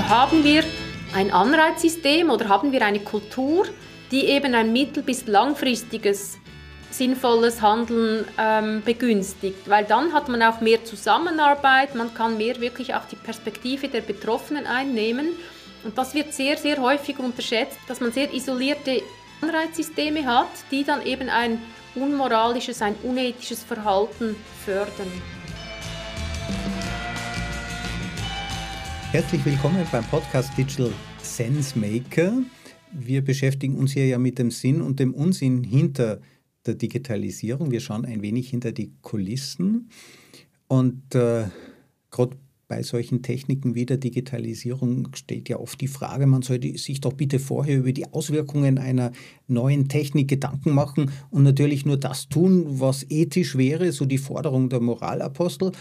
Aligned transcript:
Also 0.00 0.14
haben 0.14 0.44
wir 0.44 0.64
ein 1.14 1.30
Anreizsystem 1.30 2.30
oder 2.30 2.48
haben 2.48 2.72
wir 2.72 2.80
eine 2.86 3.00
Kultur, 3.00 3.66
die 4.10 4.24
eben 4.24 4.54
ein 4.54 4.72
mittel- 4.72 5.02
bis 5.02 5.26
langfristiges 5.26 6.38
sinnvolles 6.90 7.60
Handeln 7.60 8.24
ähm, 8.38 8.82
begünstigt, 8.82 9.68
weil 9.68 9.84
dann 9.84 10.14
hat 10.14 10.30
man 10.30 10.42
auch 10.42 10.62
mehr 10.62 10.82
Zusammenarbeit, 10.86 11.94
man 11.96 12.14
kann 12.14 12.38
mehr 12.38 12.62
wirklich 12.62 12.94
auch 12.94 13.04
die 13.10 13.16
Perspektive 13.16 13.88
der 13.88 14.00
Betroffenen 14.00 14.66
einnehmen 14.66 15.28
und 15.84 15.98
das 15.98 16.14
wird 16.14 16.32
sehr, 16.32 16.56
sehr 16.56 16.78
häufig 16.78 17.18
unterschätzt, 17.18 17.76
dass 17.86 18.00
man 18.00 18.10
sehr 18.10 18.32
isolierte 18.32 19.02
Anreizsysteme 19.42 20.24
hat, 20.24 20.48
die 20.70 20.82
dann 20.82 21.04
eben 21.04 21.28
ein 21.28 21.60
unmoralisches, 21.94 22.80
ein 22.80 22.94
unethisches 23.02 23.62
Verhalten 23.64 24.34
fördern. 24.64 25.12
Herzlich 29.12 29.44
willkommen 29.44 29.84
beim 29.90 30.04
Podcast 30.04 30.56
Digital 30.56 30.92
Sense 31.20 31.76
Maker. 31.76 32.44
Wir 32.92 33.24
beschäftigen 33.24 33.74
uns 33.74 33.90
hier 33.90 34.06
ja 34.06 34.18
mit 34.20 34.38
dem 34.38 34.52
Sinn 34.52 34.80
und 34.80 35.00
dem 35.00 35.14
Unsinn 35.14 35.64
hinter 35.64 36.20
der 36.64 36.74
Digitalisierung. 36.74 37.72
Wir 37.72 37.80
schauen 37.80 38.04
ein 38.04 38.22
wenig 38.22 38.50
hinter 38.50 38.70
die 38.70 38.92
Kulissen. 39.02 39.90
Und 40.68 41.12
äh, 41.16 41.46
gerade 42.12 42.36
bei 42.68 42.84
solchen 42.84 43.20
Techniken 43.22 43.74
wie 43.74 43.84
der 43.84 43.96
Digitalisierung 43.96 45.08
steht 45.16 45.48
ja 45.48 45.58
oft 45.58 45.80
die 45.80 45.88
Frage, 45.88 46.28
man 46.28 46.42
sollte 46.42 46.78
sich 46.78 47.00
doch 47.00 47.14
bitte 47.14 47.40
vorher 47.40 47.78
über 47.78 47.90
die 47.90 48.12
Auswirkungen 48.12 48.78
einer 48.78 49.10
neuen 49.48 49.88
Technik 49.88 50.28
Gedanken 50.28 50.70
machen 50.70 51.10
und 51.30 51.42
natürlich 51.42 51.84
nur 51.84 51.96
das 51.96 52.28
tun, 52.28 52.78
was 52.78 53.04
ethisch 53.10 53.58
wäre, 53.58 53.90
so 53.90 54.04
die 54.04 54.18
Forderung 54.18 54.68
der 54.68 54.78
Moralapostel. 54.78 55.72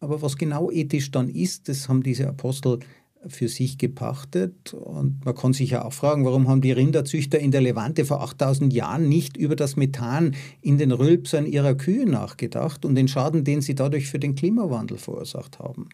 Aber 0.00 0.22
was 0.22 0.36
genau 0.36 0.70
ethisch 0.70 1.10
dann 1.10 1.28
ist, 1.28 1.68
das 1.68 1.88
haben 1.88 2.02
diese 2.02 2.26
Apostel 2.26 2.80
für 3.26 3.48
sich 3.48 3.76
gepachtet. 3.76 4.72
Und 4.72 5.24
man 5.24 5.34
kann 5.34 5.52
sich 5.52 5.70
ja 5.70 5.84
auch 5.84 5.92
fragen, 5.92 6.24
warum 6.24 6.48
haben 6.48 6.62
die 6.62 6.72
Rinderzüchter 6.72 7.38
in 7.38 7.50
der 7.50 7.60
Levante 7.60 8.06
vor 8.06 8.22
8000 8.22 8.72
Jahren 8.72 9.08
nicht 9.08 9.36
über 9.36 9.56
das 9.56 9.76
Methan 9.76 10.34
in 10.62 10.78
den 10.78 10.90
Rülpsern 10.90 11.46
ihrer 11.46 11.74
Kühe 11.74 12.06
nachgedacht 12.06 12.84
und 12.84 12.94
den 12.94 13.08
Schaden, 13.08 13.44
den 13.44 13.60
sie 13.60 13.74
dadurch 13.74 14.08
für 14.08 14.18
den 14.18 14.34
Klimawandel 14.34 14.96
verursacht 14.96 15.58
haben. 15.58 15.90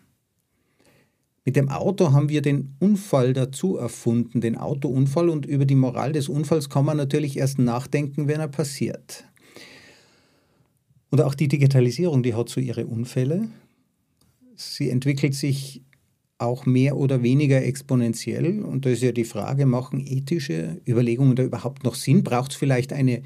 Mit 1.45 1.57
dem 1.57 1.69
Auto 1.69 2.13
haben 2.13 2.29
wir 2.29 2.43
den 2.43 2.75
Unfall 2.81 3.33
dazu 3.33 3.77
erfunden, 3.77 4.41
den 4.41 4.57
Autounfall, 4.57 5.29
und 5.29 5.47
über 5.47 5.65
die 5.65 5.77
Moral 5.77 6.13
des 6.13 6.29
Unfalls 6.29 6.69
kann 6.69 6.85
man 6.85 6.97
natürlich 6.97 7.37
erst 7.37 7.59
nachdenken, 7.59 8.27
wenn 8.27 8.41
er 8.41 8.49
passiert. 8.49 9.25
Und 11.11 11.21
auch 11.21 11.35
die 11.35 11.47
Digitalisierung, 11.47 12.25
die 12.25 12.35
hat 12.35 12.49
so 12.49 12.61
ihre 12.61 12.87
Unfälle 12.87 13.49
sie 14.57 14.91
entwickelt 14.91 15.35
sich 15.35 15.83
auch 16.39 16.67
mehr 16.67 16.97
oder 16.97 17.23
weniger 17.23 17.65
exponentiell. 17.65 18.63
Und 18.63 18.85
da 18.85 18.91
ist 18.91 19.03
ja 19.03 19.13
die 19.13 19.25
Frage, 19.25 19.67
machen 19.67 20.05
ethische 20.07 20.81
Überlegungen 20.87 21.37
da 21.37 21.45
überhaupt 21.45 21.85
noch 21.85 21.95
Sinn? 21.95 22.23
Braucht 22.23 22.53
es 22.53 22.57
vielleicht 22.57 22.93
eine 22.93 23.23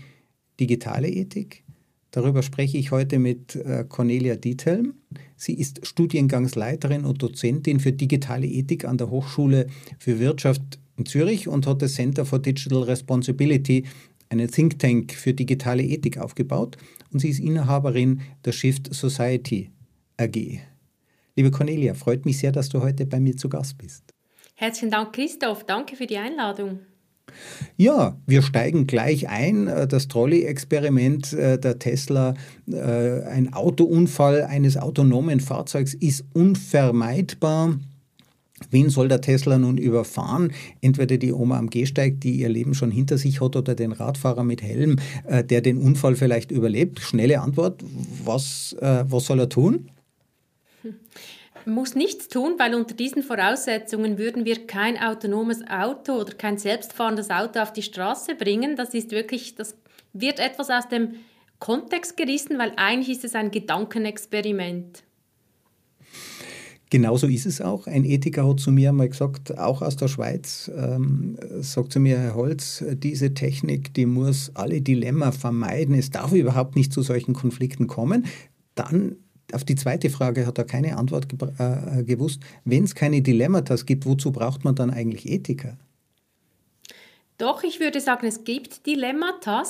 digitale 0.60 1.08
Ethik? 1.08 1.64
Darüber 2.12 2.42
spreche 2.42 2.76
ich 2.76 2.90
heute 2.90 3.18
mit 3.18 3.54
äh, 3.54 3.84
Cornelia 3.88 4.36
Diethelm. 4.36 4.94
Sie 5.36 5.54
ist 5.54 5.86
Studiengangsleiterin 5.86 7.04
und 7.04 7.22
Dozentin 7.22 7.78
für 7.78 7.92
digitale 7.92 8.46
Ethik 8.46 8.84
an 8.84 8.98
der 8.98 9.10
Hochschule 9.10 9.68
für 9.98 10.18
Wirtschaft 10.18 10.80
in 10.96 11.06
Zürich 11.06 11.46
und 11.46 11.66
hat 11.66 11.82
das 11.82 11.94
Center 11.94 12.24
for 12.26 12.40
Digital 12.40 12.82
Responsibility, 12.82 13.84
einen 14.28 14.50
Think 14.50 14.78
Tank 14.78 15.12
für 15.12 15.34
digitale 15.34 15.82
Ethik, 15.82 16.18
aufgebaut. 16.18 16.76
Und 17.12 17.20
sie 17.20 17.30
ist 17.30 17.40
Inhaberin 17.40 18.20
der 18.44 18.52
Shift 18.52 18.92
Society 18.92 19.70
AG. 20.16 20.60
Liebe 21.40 21.52
Cornelia, 21.52 21.94
freut 21.94 22.26
mich 22.26 22.36
sehr, 22.36 22.52
dass 22.52 22.68
du 22.68 22.82
heute 22.82 23.06
bei 23.06 23.18
mir 23.18 23.34
zu 23.34 23.48
Gast 23.48 23.78
bist. 23.78 24.04
Herzlichen 24.56 24.90
Dank, 24.90 25.14
Christoph. 25.14 25.64
Danke 25.64 25.96
für 25.96 26.06
die 26.06 26.18
Einladung. 26.18 26.80
Ja, 27.78 28.18
wir 28.26 28.42
steigen 28.42 28.86
gleich 28.86 29.30
ein. 29.30 29.64
Das 29.88 30.08
Trolley-Experiment 30.08 31.32
äh, 31.32 31.58
der 31.58 31.78
Tesla, 31.78 32.34
äh, 32.70 33.22
ein 33.22 33.54
Autounfall 33.54 34.42
eines 34.42 34.76
autonomen 34.76 35.40
Fahrzeugs 35.40 35.94
ist 35.94 36.26
unvermeidbar. 36.34 37.78
Wen 38.70 38.90
soll 38.90 39.08
der 39.08 39.22
Tesla 39.22 39.56
nun 39.56 39.78
überfahren? 39.78 40.52
Entweder 40.82 41.16
die 41.16 41.32
Oma 41.32 41.56
am 41.56 41.70
Gehsteig, 41.70 42.20
die 42.20 42.32
ihr 42.32 42.50
Leben 42.50 42.74
schon 42.74 42.90
hinter 42.90 43.16
sich 43.16 43.40
hat, 43.40 43.56
oder 43.56 43.74
den 43.74 43.92
Radfahrer 43.92 44.44
mit 44.44 44.60
Helm, 44.60 44.98
äh, 45.24 45.42
der 45.42 45.62
den 45.62 45.78
Unfall 45.78 46.16
vielleicht 46.16 46.50
überlebt. 46.50 47.00
Schnelle 47.00 47.40
Antwort. 47.40 47.82
Was, 48.26 48.76
was 48.78 49.24
soll 49.24 49.40
er 49.40 49.48
tun? 49.48 49.88
Muss 51.66 51.94
nichts 51.94 52.28
tun, 52.28 52.54
weil 52.58 52.74
unter 52.74 52.94
diesen 52.94 53.22
Voraussetzungen 53.22 54.18
würden 54.18 54.44
wir 54.44 54.66
kein 54.66 54.98
autonomes 54.98 55.62
Auto 55.68 56.14
oder 56.14 56.34
kein 56.34 56.58
selbstfahrendes 56.58 57.30
Auto 57.30 57.60
auf 57.60 57.72
die 57.72 57.82
Straße 57.82 58.34
bringen. 58.34 58.76
Das 58.76 58.94
ist 58.94 59.10
wirklich, 59.10 59.54
das 59.54 59.76
wird 60.12 60.38
etwas 60.38 60.70
aus 60.70 60.88
dem 60.88 61.14
Kontext 61.58 62.16
gerissen, 62.16 62.58
weil 62.58 62.72
eigentlich 62.76 63.18
ist 63.18 63.24
es 63.24 63.34
ein 63.34 63.50
Gedankenexperiment. 63.50 65.02
Genauso 66.90 67.28
ist 67.28 67.46
es 67.46 67.60
auch. 67.60 67.86
Ein 67.86 68.04
Ethiker 68.04 68.48
hat 68.48 68.58
zu 68.58 68.72
mir 68.72 68.92
mal 68.92 69.08
gesagt, 69.08 69.56
auch 69.56 69.80
aus 69.80 69.96
der 69.96 70.08
Schweiz, 70.08 70.68
ähm, 70.76 71.36
sagt 71.60 71.92
zu 71.92 72.00
mir, 72.00 72.18
Herr 72.18 72.34
Holz, 72.34 72.84
diese 72.94 73.32
Technik, 73.32 73.94
die 73.94 74.06
muss 74.06 74.50
alle 74.54 74.80
Dilemma 74.80 75.30
vermeiden. 75.30 75.94
Es 75.94 76.10
darf 76.10 76.32
überhaupt 76.32 76.74
nicht 76.74 76.92
zu 76.92 77.02
solchen 77.02 77.32
Konflikten 77.32 77.86
kommen. 77.86 78.26
Dann 78.74 79.16
auf 79.54 79.64
die 79.64 79.74
zweite 79.74 80.10
Frage 80.10 80.46
hat 80.46 80.58
er 80.58 80.64
keine 80.64 80.96
Antwort 80.96 81.28
ge 81.28 81.38
äh, 81.58 82.02
gewusst. 82.04 82.40
Wenn 82.64 82.84
es 82.84 82.94
keine 82.94 83.22
Dilemmata 83.22 83.76
gibt, 83.76 84.06
wozu 84.06 84.32
braucht 84.32 84.64
man 84.64 84.74
dann 84.74 84.90
eigentlich 84.90 85.28
Ethiker? 85.28 85.76
Doch, 87.38 87.62
ich 87.62 87.80
würde 87.80 88.00
sagen, 88.00 88.26
es 88.26 88.44
gibt 88.44 88.86
Dilemmata, 88.86 89.62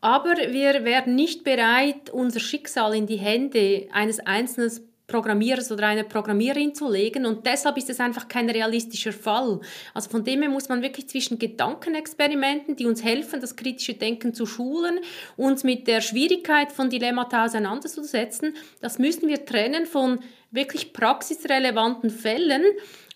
aber 0.00 0.34
wir 0.50 0.84
werden 0.84 1.14
nicht 1.14 1.44
bereit, 1.44 2.08
unser 2.10 2.40
Schicksal 2.40 2.94
in 2.94 3.06
die 3.06 3.18
Hände 3.18 3.86
eines 3.92 4.18
einzelnen 4.20 4.70
Programmierers 5.06 5.70
oder 5.70 5.88
einer 5.88 6.04
Programmiererin 6.04 6.74
zu 6.74 6.90
legen 6.90 7.26
und 7.26 7.46
deshalb 7.46 7.76
ist 7.76 7.90
es 7.90 8.00
einfach 8.00 8.28
kein 8.28 8.48
realistischer 8.48 9.12
Fall. 9.12 9.60
Also 9.94 10.10
von 10.10 10.24
dem 10.24 10.42
her 10.42 10.50
muss 10.50 10.68
man 10.68 10.82
wirklich 10.82 11.08
zwischen 11.08 11.38
Gedankenexperimenten, 11.38 12.76
die 12.76 12.86
uns 12.86 13.04
helfen, 13.04 13.40
das 13.40 13.56
kritische 13.56 13.94
Denken 13.94 14.32
zu 14.32 14.46
schulen, 14.46 15.00
uns 15.36 15.64
mit 15.64 15.86
der 15.86 16.00
Schwierigkeit 16.00 16.72
von 16.72 16.88
Dilemmata 16.88 17.44
auseinanderzusetzen, 17.44 18.54
das 18.80 18.98
müssen 18.98 19.28
wir 19.28 19.44
trennen 19.44 19.86
von 19.86 20.20
wirklich 20.52 20.92
praxisrelevanten 20.92 22.10
Fällen. 22.10 22.62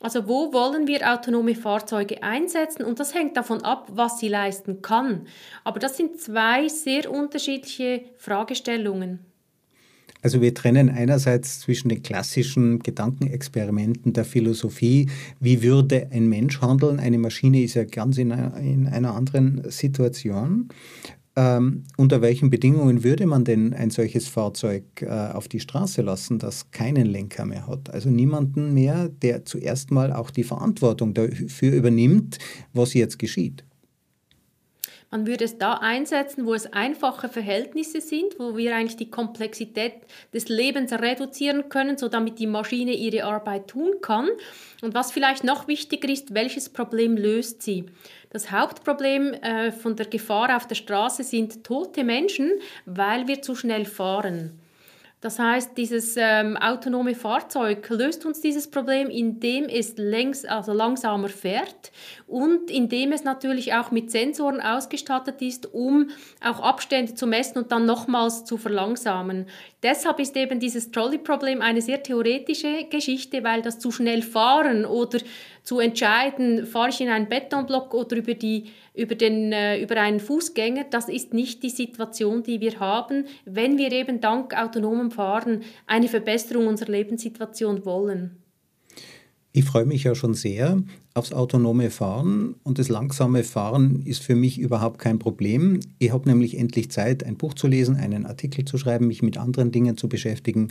Also 0.00 0.26
wo 0.26 0.52
wollen 0.52 0.86
wir 0.86 1.10
autonome 1.10 1.54
Fahrzeuge 1.54 2.22
einsetzen? 2.22 2.84
Und 2.84 2.98
das 2.98 3.14
hängt 3.14 3.36
davon 3.36 3.62
ab, 3.62 3.88
was 3.92 4.18
sie 4.18 4.28
leisten 4.28 4.82
kann. 4.82 5.26
Aber 5.62 5.78
das 5.78 5.96
sind 5.96 6.20
zwei 6.20 6.68
sehr 6.68 7.10
unterschiedliche 7.10 8.04
Fragestellungen. 8.16 9.24
Also 10.26 10.40
wir 10.40 10.54
trennen 10.54 10.90
einerseits 10.90 11.60
zwischen 11.60 11.88
den 11.88 12.02
klassischen 12.02 12.80
Gedankenexperimenten 12.80 14.12
der 14.12 14.24
Philosophie, 14.24 15.08
wie 15.38 15.62
würde 15.62 16.08
ein 16.10 16.28
Mensch 16.28 16.60
handeln, 16.60 16.98
eine 16.98 17.16
Maschine 17.16 17.62
ist 17.62 17.74
ja 17.74 17.84
ganz 17.84 18.18
in 18.18 18.32
einer, 18.32 18.56
in 18.56 18.88
einer 18.88 19.14
anderen 19.14 19.62
Situation. 19.70 20.70
Ähm, 21.36 21.84
unter 21.96 22.22
welchen 22.22 22.50
Bedingungen 22.50 23.04
würde 23.04 23.24
man 23.24 23.44
denn 23.44 23.72
ein 23.72 23.90
solches 23.90 24.26
Fahrzeug 24.26 24.82
äh, 25.00 25.06
auf 25.06 25.46
die 25.46 25.60
Straße 25.60 26.02
lassen, 26.02 26.40
das 26.40 26.72
keinen 26.72 27.06
Lenker 27.06 27.44
mehr 27.44 27.68
hat? 27.68 27.90
Also 27.90 28.10
niemanden 28.10 28.74
mehr, 28.74 29.08
der 29.08 29.44
zuerst 29.44 29.92
mal 29.92 30.12
auch 30.12 30.32
die 30.32 30.42
Verantwortung 30.42 31.14
dafür 31.14 31.72
übernimmt, 31.72 32.38
was 32.72 32.94
jetzt 32.94 33.20
geschieht. 33.20 33.65
Man 35.16 35.26
würde 35.26 35.46
es 35.46 35.56
da 35.56 35.78
einsetzen, 35.78 36.44
wo 36.44 36.52
es 36.52 36.70
einfache 36.74 37.30
Verhältnisse 37.30 38.02
sind, 38.02 38.38
wo 38.38 38.54
wir 38.54 38.76
eigentlich 38.76 38.98
die 38.98 39.10
Komplexität 39.10 39.94
des 40.34 40.50
Lebens 40.50 40.92
reduzieren 40.92 41.70
können, 41.70 41.96
so 41.96 42.08
damit 42.08 42.38
die 42.38 42.46
Maschine 42.46 42.92
ihre 42.92 43.24
Arbeit 43.24 43.68
tun 43.68 43.94
kann. 44.02 44.28
Und 44.82 44.92
was 44.92 45.12
vielleicht 45.12 45.42
noch 45.42 45.68
wichtiger 45.68 46.10
ist, 46.10 46.34
welches 46.34 46.68
Problem 46.68 47.16
löst 47.16 47.62
sie? 47.62 47.86
Das 48.28 48.50
Hauptproblem 48.50 49.32
äh, 49.32 49.72
von 49.72 49.96
der 49.96 50.04
Gefahr 50.04 50.54
auf 50.54 50.66
der 50.66 50.74
Straße 50.74 51.22
sind 51.22 51.64
tote 51.64 52.04
Menschen, 52.04 52.50
weil 52.84 53.26
wir 53.26 53.40
zu 53.40 53.54
schnell 53.54 53.86
fahren. 53.86 54.60
Das 55.26 55.40
heißt, 55.40 55.76
dieses 55.76 56.14
ähm, 56.16 56.56
autonome 56.56 57.16
Fahrzeug 57.16 57.90
löst 57.90 58.24
uns 58.24 58.40
dieses 58.40 58.70
Problem, 58.70 59.10
indem 59.10 59.64
es 59.64 59.96
längs, 59.96 60.44
also 60.44 60.72
langsamer 60.72 61.28
fährt 61.28 61.90
und 62.28 62.70
indem 62.70 63.10
es 63.10 63.24
natürlich 63.24 63.74
auch 63.74 63.90
mit 63.90 64.12
Sensoren 64.12 64.60
ausgestattet 64.60 65.42
ist, 65.42 65.74
um 65.74 66.10
auch 66.40 66.60
Abstände 66.60 67.16
zu 67.16 67.26
messen 67.26 67.58
und 67.58 67.72
dann 67.72 67.86
nochmals 67.86 68.44
zu 68.44 68.56
verlangsamen. 68.56 69.46
Deshalb 69.82 70.20
ist 70.20 70.36
eben 70.36 70.60
dieses 70.60 70.92
Trolley-Problem 70.92 71.60
eine 71.60 71.82
sehr 71.82 72.04
theoretische 72.04 72.84
Geschichte, 72.84 73.42
weil 73.42 73.62
das 73.62 73.80
zu 73.80 73.90
schnell 73.90 74.22
fahren 74.22 74.84
oder 74.84 75.18
zu 75.64 75.80
entscheiden, 75.80 76.66
fahre 76.66 76.90
ich 76.90 77.00
in 77.00 77.08
einen 77.08 77.28
Betonblock 77.28 77.92
oder 77.94 78.16
über, 78.16 78.34
die, 78.34 78.70
über, 78.96 79.14
den, 79.14 79.52
äh, 79.52 79.80
über 79.80 80.00
einen 80.00 80.20
Fußgänger, 80.20 80.84
das 80.90 81.08
ist 81.08 81.34
nicht 81.34 81.62
die 81.62 81.70
Situation, 81.70 82.42
die 82.42 82.60
wir 82.60 82.80
haben, 82.80 83.26
wenn 83.44 83.78
wir 83.78 83.92
eben 83.92 84.20
dank 84.20 84.56
autonomem 84.58 85.10
Fahren 85.10 85.62
eine 85.86 86.08
Verbesserung 86.08 86.66
unserer 86.66 86.92
Lebenssituation 86.92 87.84
wollen. 87.84 88.42
Ich 89.52 89.64
freue 89.64 89.86
mich 89.86 90.04
ja 90.04 90.14
schon 90.14 90.34
sehr 90.34 90.82
aufs 91.14 91.32
autonome 91.32 91.90
Fahren 91.90 92.56
und 92.62 92.78
das 92.78 92.90
langsame 92.90 93.42
Fahren 93.42 94.02
ist 94.04 94.22
für 94.22 94.34
mich 94.34 94.58
überhaupt 94.58 94.98
kein 94.98 95.18
Problem. 95.18 95.80
Ich 95.98 96.12
habe 96.12 96.28
nämlich 96.28 96.58
endlich 96.58 96.90
Zeit, 96.90 97.24
ein 97.24 97.38
Buch 97.38 97.54
zu 97.54 97.66
lesen, 97.66 97.96
einen 97.96 98.26
Artikel 98.26 98.66
zu 98.66 98.76
schreiben, 98.76 99.06
mich 99.06 99.22
mit 99.22 99.38
anderen 99.38 99.72
Dingen 99.72 99.96
zu 99.96 100.10
beschäftigen. 100.10 100.68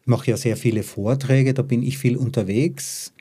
Ich 0.00 0.08
mache 0.08 0.30
ja 0.30 0.36
sehr 0.36 0.56
viele 0.56 0.82
Vorträge, 0.82 1.54
da 1.54 1.62
bin 1.62 1.84
ich 1.84 1.98
viel 1.98 2.16
unterwegs. 2.16 3.12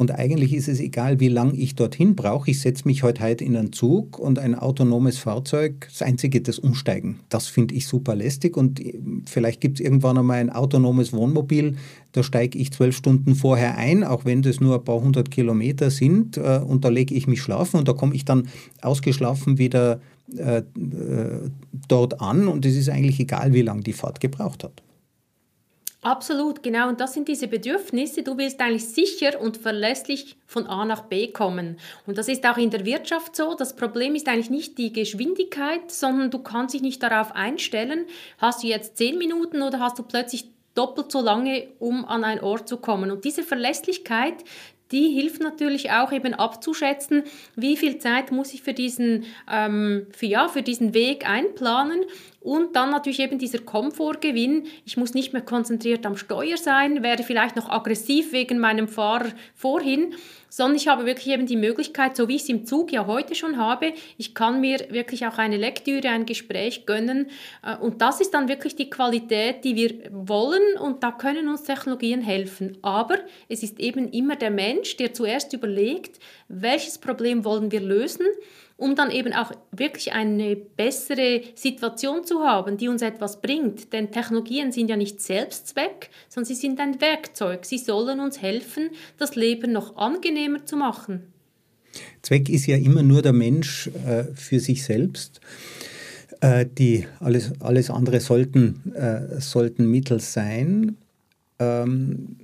Und 0.00 0.12
eigentlich 0.12 0.54
ist 0.54 0.66
es 0.66 0.80
egal, 0.80 1.20
wie 1.20 1.28
lange 1.28 1.52
ich 1.52 1.74
dorthin 1.74 2.16
brauche. 2.16 2.50
Ich 2.50 2.60
setze 2.62 2.88
mich 2.88 3.02
heute 3.02 3.20
halt 3.20 3.42
in 3.42 3.54
einen 3.54 3.70
Zug 3.70 4.18
und 4.18 4.38
ein 4.38 4.54
autonomes 4.54 5.18
Fahrzeug, 5.18 5.88
das 5.90 6.00
Einzige, 6.00 6.40
das 6.40 6.58
Umsteigen. 6.58 7.20
Das 7.28 7.48
finde 7.48 7.74
ich 7.74 7.86
super 7.86 8.14
lästig. 8.14 8.56
Und 8.56 8.80
vielleicht 9.26 9.60
gibt 9.60 9.78
es 9.78 9.84
irgendwann 9.84 10.16
einmal 10.16 10.38
ein 10.38 10.48
autonomes 10.48 11.12
Wohnmobil, 11.12 11.76
da 12.12 12.22
steige 12.22 12.58
ich 12.58 12.72
zwölf 12.72 12.96
Stunden 12.96 13.34
vorher 13.34 13.76
ein, 13.76 14.02
auch 14.02 14.24
wenn 14.24 14.40
das 14.40 14.58
nur 14.58 14.76
ein 14.76 14.84
paar 14.84 15.02
hundert 15.02 15.30
Kilometer 15.30 15.90
sind. 15.90 16.38
Äh, 16.38 16.62
und 16.66 16.86
da 16.86 16.88
lege 16.88 17.14
ich 17.14 17.26
mich 17.26 17.42
schlafen 17.42 17.76
und 17.76 17.86
da 17.86 17.92
komme 17.92 18.14
ich 18.14 18.24
dann 18.24 18.48
ausgeschlafen 18.80 19.58
wieder 19.58 20.00
äh, 20.34 20.60
äh, 20.60 21.50
dort 21.88 22.22
an. 22.22 22.48
Und 22.48 22.64
es 22.64 22.74
ist 22.74 22.88
eigentlich 22.88 23.20
egal, 23.20 23.52
wie 23.52 23.60
lange 23.60 23.82
die 23.82 23.92
Fahrt 23.92 24.18
gebraucht 24.18 24.64
hat. 24.64 24.82
Absolut, 26.02 26.62
genau. 26.62 26.88
Und 26.88 26.98
das 27.00 27.12
sind 27.12 27.28
diese 27.28 27.46
Bedürfnisse. 27.46 28.22
Du 28.22 28.38
willst 28.38 28.60
eigentlich 28.60 28.88
sicher 28.88 29.38
und 29.38 29.58
verlässlich 29.58 30.36
von 30.46 30.66
A 30.66 30.86
nach 30.86 31.02
B 31.02 31.30
kommen. 31.30 31.78
Und 32.06 32.16
das 32.16 32.28
ist 32.28 32.46
auch 32.46 32.56
in 32.56 32.70
der 32.70 32.86
Wirtschaft 32.86 33.36
so. 33.36 33.54
Das 33.54 33.76
Problem 33.76 34.14
ist 34.14 34.26
eigentlich 34.26 34.48
nicht 34.48 34.78
die 34.78 34.94
Geschwindigkeit, 34.94 35.90
sondern 35.90 36.30
du 36.30 36.38
kannst 36.38 36.74
dich 36.74 36.80
nicht 36.80 37.02
darauf 37.02 37.32
einstellen. 37.32 38.06
Hast 38.38 38.62
du 38.62 38.68
jetzt 38.68 38.96
zehn 38.96 39.18
Minuten 39.18 39.60
oder 39.60 39.78
hast 39.78 39.98
du 39.98 40.02
plötzlich 40.02 40.48
doppelt 40.74 41.12
so 41.12 41.20
lange, 41.20 41.68
um 41.78 42.06
an 42.06 42.24
einen 42.24 42.40
Ort 42.40 42.66
zu 42.66 42.78
kommen. 42.78 43.10
Und 43.10 43.24
diese 43.24 43.42
Verlässlichkeit, 43.42 44.36
die 44.92 45.08
hilft 45.08 45.40
natürlich 45.40 45.90
auch 45.90 46.12
eben 46.12 46.34
abzuschätzen, 46.34 47.24
wie 47.54 47.76
viel 47.76 47.98
Zeit 47.98 48.32
muss 48.32 48.54
ich 48.54 48.62
für 48.62 48.72
diesen, 48.72 49.24
ähm, 49.50 50.06
für, 50.10 50.26
ja, 50.26 50.48
für 50.48 50.62
diesen 50.62 50.94
Weg 50.94 51.28
einplanen 51.28 52.04
und 52.40 52.74
dann 52.74 52.90
natürlich 52.90 53.20
eben 53.20 53.38
dieser 53.38 53.58
Komfortgewinn. 53.58 54.66
Ich 54.86 54.96
muss 54.96 55.12
nicht 55.12 55.32
mehr 55.34 55.42
konzentriert 55.42 56.06
am 56.06 56.16
Steuer 56.16 56.56
sein, 56.56 57.02
werde 57.02 57.22
vielleicht 57.22 57.54
noch 57.54 57.68
aggressiv 57.68 58.32
wegen 58.32 58.58
meinem 58.58 58.88
Fahrer 58.88 59.28
vorhin, 59.54 60.14
sondern 60.48 60.76
ich 60.76 60.88
habe 60.88 61.04
wirklich 61.04 61.28
eben 61.28 61.46
die 61.46 61.56
Möglichkeit, 61.56 62.16
so 62.16 62.28
wie 62.28 62.36
ich 62.36 62.42
es 62.42 62.48
im 62.48 62.64
Zug 62.64 62.92
ja 62.92 63.06
heute 63.06 63.34
schon 63.34 63.58
habe, 63.58 63.92
ich 64.16 64.34
kann 64.34 64.60
mir 64.60 64.78
wirklich 64.90 65.26
auch 65.26 65.38
eine 65.38 65.58
Lektüre, 65.58 66.08
ein 66.08 66.26
Gespräch 66.26 66.86
gönnen. 66.86 67.28
Äh, 67.62 67.76
und 67.76 68.00
das 68.00 68.20
ist 68.20 68.32
dann 68.32 68.48
wirklich 68.48 68.74
die 68.74 68.90
Qualität, 68.90 69.64
die 69.64 69.76
wir 69.76 70.10
wollen 70.10 70.78
und 70.80 71.02
da 71.02 71.12
können 71.12 71.48
uns 71.48 71.62
Technologien 71.62 72.22
helfen. 72.22 72.78
Aber 72.82 73.18
es 73.48 73.62
ist 73.62 73.78
eben 73.78 74.10
immer 74.10 74.36
der 74.36 74.50
Mensch, 74.50 74.96
der 74.96 75.12
zuerst 75.12 75.52
überlegt, 75.52 76.18
welches 76.48 76.98
Problem 76.98 77.44
wollen 77.44 77.70
wir 77.70 77.80
lösen 77.80 78.26
um 78.80 78.96
dann 78.96 79.10
eben 79.10 79.32
auch 79.34 79.52
wirklich 79.72 80.12
eine 80.12 80.56
bessere 80.56 81.42
Situation 81.54 82.24
zu 82.24 82.40
haben, 82.40 82.78
die 82.78 82.88
uns 82.88 83.02
etwas 83.02 83.40
bringt. 83.40 83.92
Denn 83.92 84.10
Technologien 84.10 84.72
sind 84.72 84.88
ja 84.88 84.96
nicht 84.96 85.20
Selbstzweck, 85.20 86.10
sondern 86.28 86.46
sie 86.46 86.54
sind 86.54 86.80
ein 86.80 87.00
Werkzeug. 87.00 87.66
Sie 87.66 87.78
sollen 87.78 88.20
uns 88.20 88.40
helfen, 88.40 88.90
das 89.18 89.36
Leben 89.36 89.72
noch 89.72 89.96
angenehmer 89.96 90.64
zu 90.64 90.76
machen. 90.76 91.24
Zweck 92.22 92.48
ist 92.48 92.66
ja 92.66 92.76
immer 92.76 93.02
nur 93.02 93.22
der 93.22 93.32
Mensch 93.32 93.90
äh, 94.06 94.24
für 94.34 94.60
sich 94.60 94.82
selbst. 94.82 95.40
Äh, 96.40 96.66
die, 96.66 97.06
alles, 97.18 97.52
alles 97.60 97.90
andere 97.90 98.20
sollten, 98.20 98.94
äh, 98.94 99.40
sollten 99.40 99.90
Mittel 99.90 100.20
sein. 100.20 100.96
Ähm, 101.58 102.36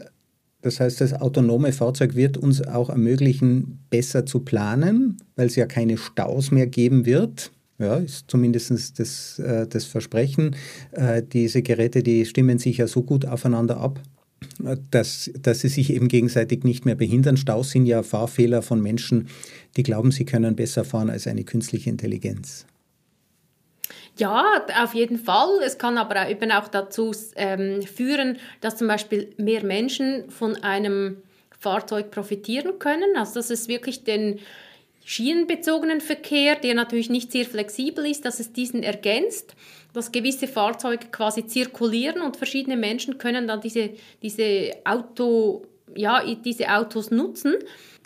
das 0.61 0.81
heißt, 0.81 1.01
das 1.01 1.15
autonome 1.15 1.73
Fahrzeug 1.73 2.15
wird 2.15 2.37
uns 2.37 2.67
auch 2.67 2.91
ermöglichen, 2.91 3.79
besser 3.89 4.27
zu 4.27 4.41
planen, 4.41 5.17
weil 5.37 5.47
es 5.47 5.57
ja 5.57 5.67
keine 5.67 5.97
Staus 5.97 6.51
mehr 6.51 6.67
geben 6.67 7.07
wird. 7.07 7.53
Ja, 7.79 7.97
ist 7.97 8.31
zumindest 8.31 8.99
das, 8.99 9.39
äh, 9.39 9.67
das 9.67 9.85
Versprechen. 9.85 10.57
Äh, 10.93 11.23
diese 11.23 11.63
Geräte, 11.63 12.03
die 12.03 12.25
stimmen 12.25 12.59
sich 12.59 12.79
ja 12.79 12.87
so 12.87 13.03
gut 13.03 13.27
aufeinander 13.27 13.77
ab, 13.77 14.01
dass, 14.91 15.31
dass 15.39 15.61
sie 15.61 15.69
sich 15.69 15.93
eben 15.93 16.09
gegenseitig 16.09 16.65
nicht 16.65 16.87
mehr 16.87 16.95
behindern. 16.95 17.37
Staus 17.37 17.71
sind 17.71 17.85
ja 17.85 18.03
Fahrfehler 18.03 18.63
von 18.63 18.81
Menschen, 18.81 19.29
die 19.77 19.83
glauben, 19.83 20.11
sie 20.11 20.25
können 20.25 20.57
besser 20.57 20.85
fahren 20.85 21.11
als 21.11 21.27
eine 21.27 21.45
künstliche 21.45 21.91
Intelligenz. 21.91 22.65
Ja, 24.19 24.65
auf 24.83 24.95
jeden 24.95 25.19
Fall. 25.19 25.61
Es 25.63 25.77
kann 25.77 25.99
aber 25.99 26.31
eben 26.31 26.51
auch 26.51 26.69
dazu 26.69 27.13
ähm, 27.37 27.83
führen, 27.83 28.39
dass 28.63 28.77
zum 28.77 28.89
Beispiel 28.89 29.35
mehr 29.37 29.63
Menschen 29.63 30.31
von 30.31 30.57
einem 30.63 31.19
Fahrzeug 31.59 32.11
profitieren 32.11 32.79
können. 32.79 33.17
Also 33.17 33.35
dass 33.35 33.51
es 33.51 33.69
wirklich 33.69 34.05
den 34.05 34.39
schienenbezogenen 35.07 36.01
Verkehr, 36.01 36.57
der 36.57 36.75
natürlich 36.75 37.09
nicht 37.09 37.31
sehr 37.31 37.45
flexibel 37.45 38.05
ist, 38.05 38.25
dass 38.25 38.41
es 38.41 38.53
diesen 38.53 38.83
ergänzt, 38.83 39.55
dass 39.93 40.11
gewisse 40.11 40.49
Fahrzeuge 40.49 41.07
quasi 41.13 41.47
zirkulieren 41.47 42.21
und 42.23 42.37
verschiedene 42.37 42.77
Menschen 42.77 43.17
können 43.17 43.47
dann 43.47 43.61
diese, 43.61 43.91
diese, 44.21 44.73
Auto, 44.85 45.65
ja, 45.95 46.25
diese 46.35 46.69
Autos 46.75 47.13
nutzen. 47.13 47.55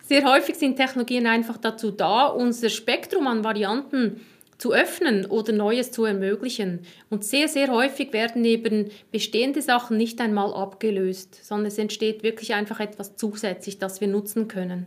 Sehr 0.04 0.30
häufig 0.30 0.56
sind 0.56 0.76
Technologien 0.76 1.26
einfach 1.26 1.56
dazu 1.56 1.90
da, 1.90 2.26
unser 2.26 2.68
Spektrum 2.68 3.26
an 3.26 3.44
Varianten 3.44 4.20
zu 4.58 4.74
öffnen 4.74 5.24
oder 5.24 5.54
Neues 5.54 5.92
zu 5.92 6.04
ermöglichen. 6.04 6.80
Und 7.08 7.24
sehr, 7.24 7.48
sehr 7.48 7.68
häufig 7.68 8.12
werden 8.12 8.44
eben 8.44 8.90
bestehende 9.10 9.62
Sachen 9.62 9.96
nicht 9.96 10.20
einmal 10.20 10.52
abgelöst, 10.52 11.46
sondern 11.46 11.68
es 11.68 11.78
entsteht 11.78 12.22
wirklich 12.22 12.52
einfach 12.52 12.78
etwas 12.78 13.16
zusätzlich, 13.16 13.78
das 13.78 14.02
wir 14.02 14.08
nutzen 14.08 14.48
können. 14.48 14.84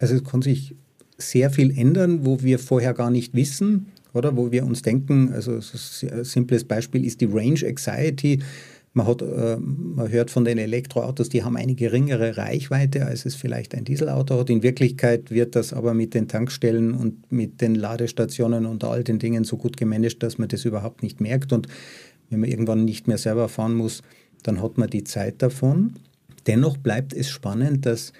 Also 0.00 0.14
es 0.14 0.24
kann 0.24 0.42
sich 0.42 0.74
sehr 1.20 1.50
viel 1.50 1.76
ändern, 1.76 2.24
wo 2.24 2.42
wir 2.42 2.58
vorher 2.58 2.94
gar 2.94 3.10
nicht 3.10 3.34
wissen, 3.34 3.86
oder 4.12 4.36
wo 4.36 4.50
wir 4.50 4.64
uns 4.64 4.82
denken, 4.82 5.32
also 5.32 5.52
ein 5.52 6.24
simples 6.24 6.64
Beispiel 6.64 7.04
ist 7.04 7.20
die 7.20 7.26
Range 7.26 7.60
Anxiety. 7.64 8.40
Man, 8.92 9.06
hat, 9.06 9.22
äh, 9.22 9.56
man 9.56 10.10
hört 10.10 10.32
von 10.32 10.44
den 10.44 10.58
Elektroautos, 10.58 11.28
die 11.28 11.44
haben 11.44 11.56
eine 11.56 11.76
geringere 11.76 12.36
Reichweite, 12.36 13.06
als 13.06 13.24
es 13.24 13.36
vielleicht 13.36 13.72
ein 13.76 13.84
Dieselauto 13.84 14.40
hat. 14.40 14.50
In 14.50 14.64
Wirklichkeit 14.64 15.30
wird 15.30 15.54
das 15.54 15.72
aber 15.72 15.94
mit 15.94 16.12
den 16.14 16.26
Tankstellen 16.26 16.94
und 16.94 17.30
mit 17.30 17.60
den 17.60 17.76
Ladestationen 17.76 18.66
und 18.66 18.82
all 18.82 19.04
den 19.04 19.20
Dingen 19.20 19.44
so 19.44 19.56
gut 19.56 19.76
gemanagt, 19.76 20.24
dass 20.24 20.38
man 20.38 20.48
das 20.48 20.64
überhaupt 20.64 21.04
nicht 21.04 21.20
merkt. 21.20 21.52
Und 21.52 21.68
wenn 22.30 22.40
man 22.40 22.50
irgendwann 22.50 22.84
nicht 22.84 23.06
mehr 23.06 23.18
selber 23.18 23.48
fahren 23.48 23.74
muss, 23.74 24.02
dann 24.42 24.60
hat 24.60 24.76
man 24.76 24.90
die 24.90 25.04
Zeit 25.04 25.40
davon. 25.40 25.94
Dennoch 26.48 26.76
bleibt 26.76 27.12
es 27.12 27.30
spannend, 27.30 27.86
dass 27.86 28.12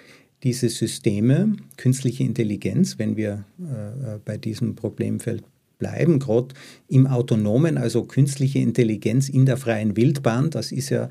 diese 0.43 0.69
Systeme, 0.69 1.55
künstliche 1.77 2.23
Intelligenz, 2.23 2.97
wenn 2.97 3.15
wir 3.15 3.45
äh, 3.59 4.17
bei 4.23 4.37
diesem 4.37 4.75
Problemfeld 4.75 5.43
bleiben, 5.77 6.19
gerade 6.19 6.49
im 6.87 7.07
autonomen, 7.07 7.77
also 7.77 8.03
künstliche 8.03 8.59
Intelligenz 8.59 9.29
in 9.29 9.45
der 9.45 9.57
freien 9.57 9.95
Wildbahn. 9.97 10.49
Das 10.49 10.71
ist 10.71 10.89
ja 10.89 11.09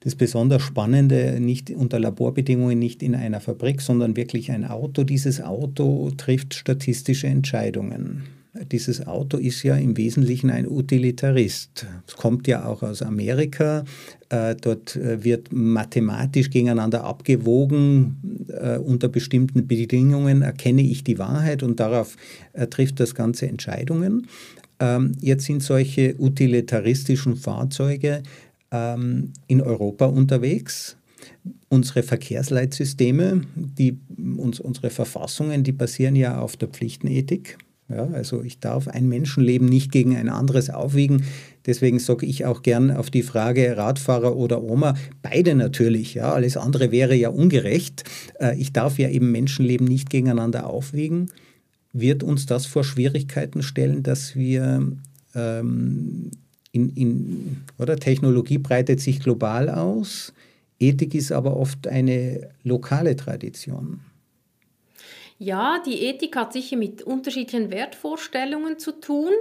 das 0.00 0.14
besonders 0.14 0.62
Spannende, 0.62 1.38
nicht 1.40 1.70
unter 1.70 1.98
Laborbedingungen, 1.98 2.78
nicht 2.78 3.02
in 3.02 3.14
einer 3.14 3.40
Fabrik, 3.40 3.80
sondern 3.80 4.16
wirklich 4.16 4.50
ein 4.50 4.64
Auto. 4.64 5.04
Dieses 5.04 5.40
Auto 5.40 6.10
trifft 6.16 6.54
statistische 6.54 7.26
Entscheidungen 7.26 8.39
dieses 8.72 9.06
Auto 9.06 9.36
ist 9.36 9.62
ja 9.62 9.76
im 9.76 9.96
Wesentlichen 9.96 10.50
ein 10.50 10.68
Utilitarist. 10.68 11.86
Es 12.06 12.16
kommt 12.16 12.48
ja 12.48 12.64
auch 12.64 12.82
aus 12.82 13.00
Amerika. 13.00 13.84
Äh, 14.28 14.56
dort 14.60 14.96
äh, 14.96 15.22
wird 15.22 15.52
mathematisch 15.52 16.50
gegeneinander 16.50 17.04
abgewogen. 17.04 18.46
Äh, 18.48 18.78
unter 18.78 19.08
bestimmten 19.08 19.66
Bedingungen 19.68 20.42
erkenne 20.42 20.82
ich 20.82 21.04
die 21.04 21.18
Wahrheit 21.18 21.62
und 21.62 21.78
darauf 21.80 22.16
trifft 22.70 22.98
das 22.98 23.14
Ganze 23.14 23.46
Entscheidungen. 23.46 24.26
Ähm, 24.80 25.12
jetzt 25.20 25.44
sind 25.44 25.62
solche 25.62 26.16
utilitaristischen 26.18 27.36
Fahrzeuge 27.36 28.22
ähm, 28.72 29.32
in 29.46 29.60
Europa 29.60 30.06
unterwegs 30.06 30.96
unsere 31.68 32.02
Verkehrsleitsysteme, 32.02 33.42
die, 33.54 33.98
uns, 34.36 34.58
unsere 34.58 34.90
Verfassungen, 34.90 35.62
die 35.62 35.72
basieren 35.72 36.16
ja 36.16 36.40
auf 36.40 36.56
der 36.56 36.68
Pflichtenethik. 36.68 37.56
Ja, 37.90 38.06
also 38.12 38.42
ich 38.42 38.60
darf 38.60 38.86
ein 38.88 39.08
Menschenleben 39.08 39.68
nicht 39.68 39.90
gegen 39.90 40.16
ein 40.16 40.28
anderes 40.28 40.70
aufwiegen. 40.70 41.24
Deswegen 41.66 41.98
sage 41.98 42.24
ich 42.24 42.44
auch 42.44 42.62
gern 42.62 42.90
auf 42.90 43.10
die 43.10 43.22
Frage 43.22 43.76
Radfahrer 43.76 44.36
oder 44.36 44.62
Oma, 44.62 44.94
beide 45.22 45.54
natürlich, 45.54 46.14
ja, 46.14 46.32
alles 46.32 46.56
andere 46.56 46.92
wäre 46.92 47.14
ja 47.14 47.28
ungerecht. 47.30 48.04
Äh, 48.40 48.56
ich 48.58 48.72
darf 48.72 48.98
ja 48.98 49.08
eben 49.08 49.32
Menschenleben 49.32 49.86
nicht 49.86 50.08
gegeneinander 50.08 50.66
aufwiegen. 50.66 51.30
Wird 51.92 52.22
uns 52.22 52.46
das 52.46 52.66
vor 52.66 52.84
Schwierigkeiten 52.84 53.62
stellen, 53.62 54.04
dass 54.04 54.36
wir 54.36 54.92
ähm, 55.34 56.30
in, 56.72 56.90
in, 56.90 57.56
oder 57.78 57.96
Technologie 57.96 58.58
breitet 58.58 59.00
sich 59.00 59.20
global 59.20 59.68
aus, 59.68 60.32
Ethik 60.78 61.14
ist 61.14 61.30
aber 61.30 61.56
oft 61.56 61.86
eine 61.86 62.48
lokale 62.64 63.14
Tradition. 63.14 64.00
Ja, 65.42 65.78
die 65.78 66.02
Ethik 66.02 66.36
hat 66.36 66.52
sicher 66.52 66.76
mit 66.76 67.02
unterschiedlichen 67.02 67.70
Wertvorstellungen 67.70 68.78
zu 68.78 68.92
tun, 68.92 69.32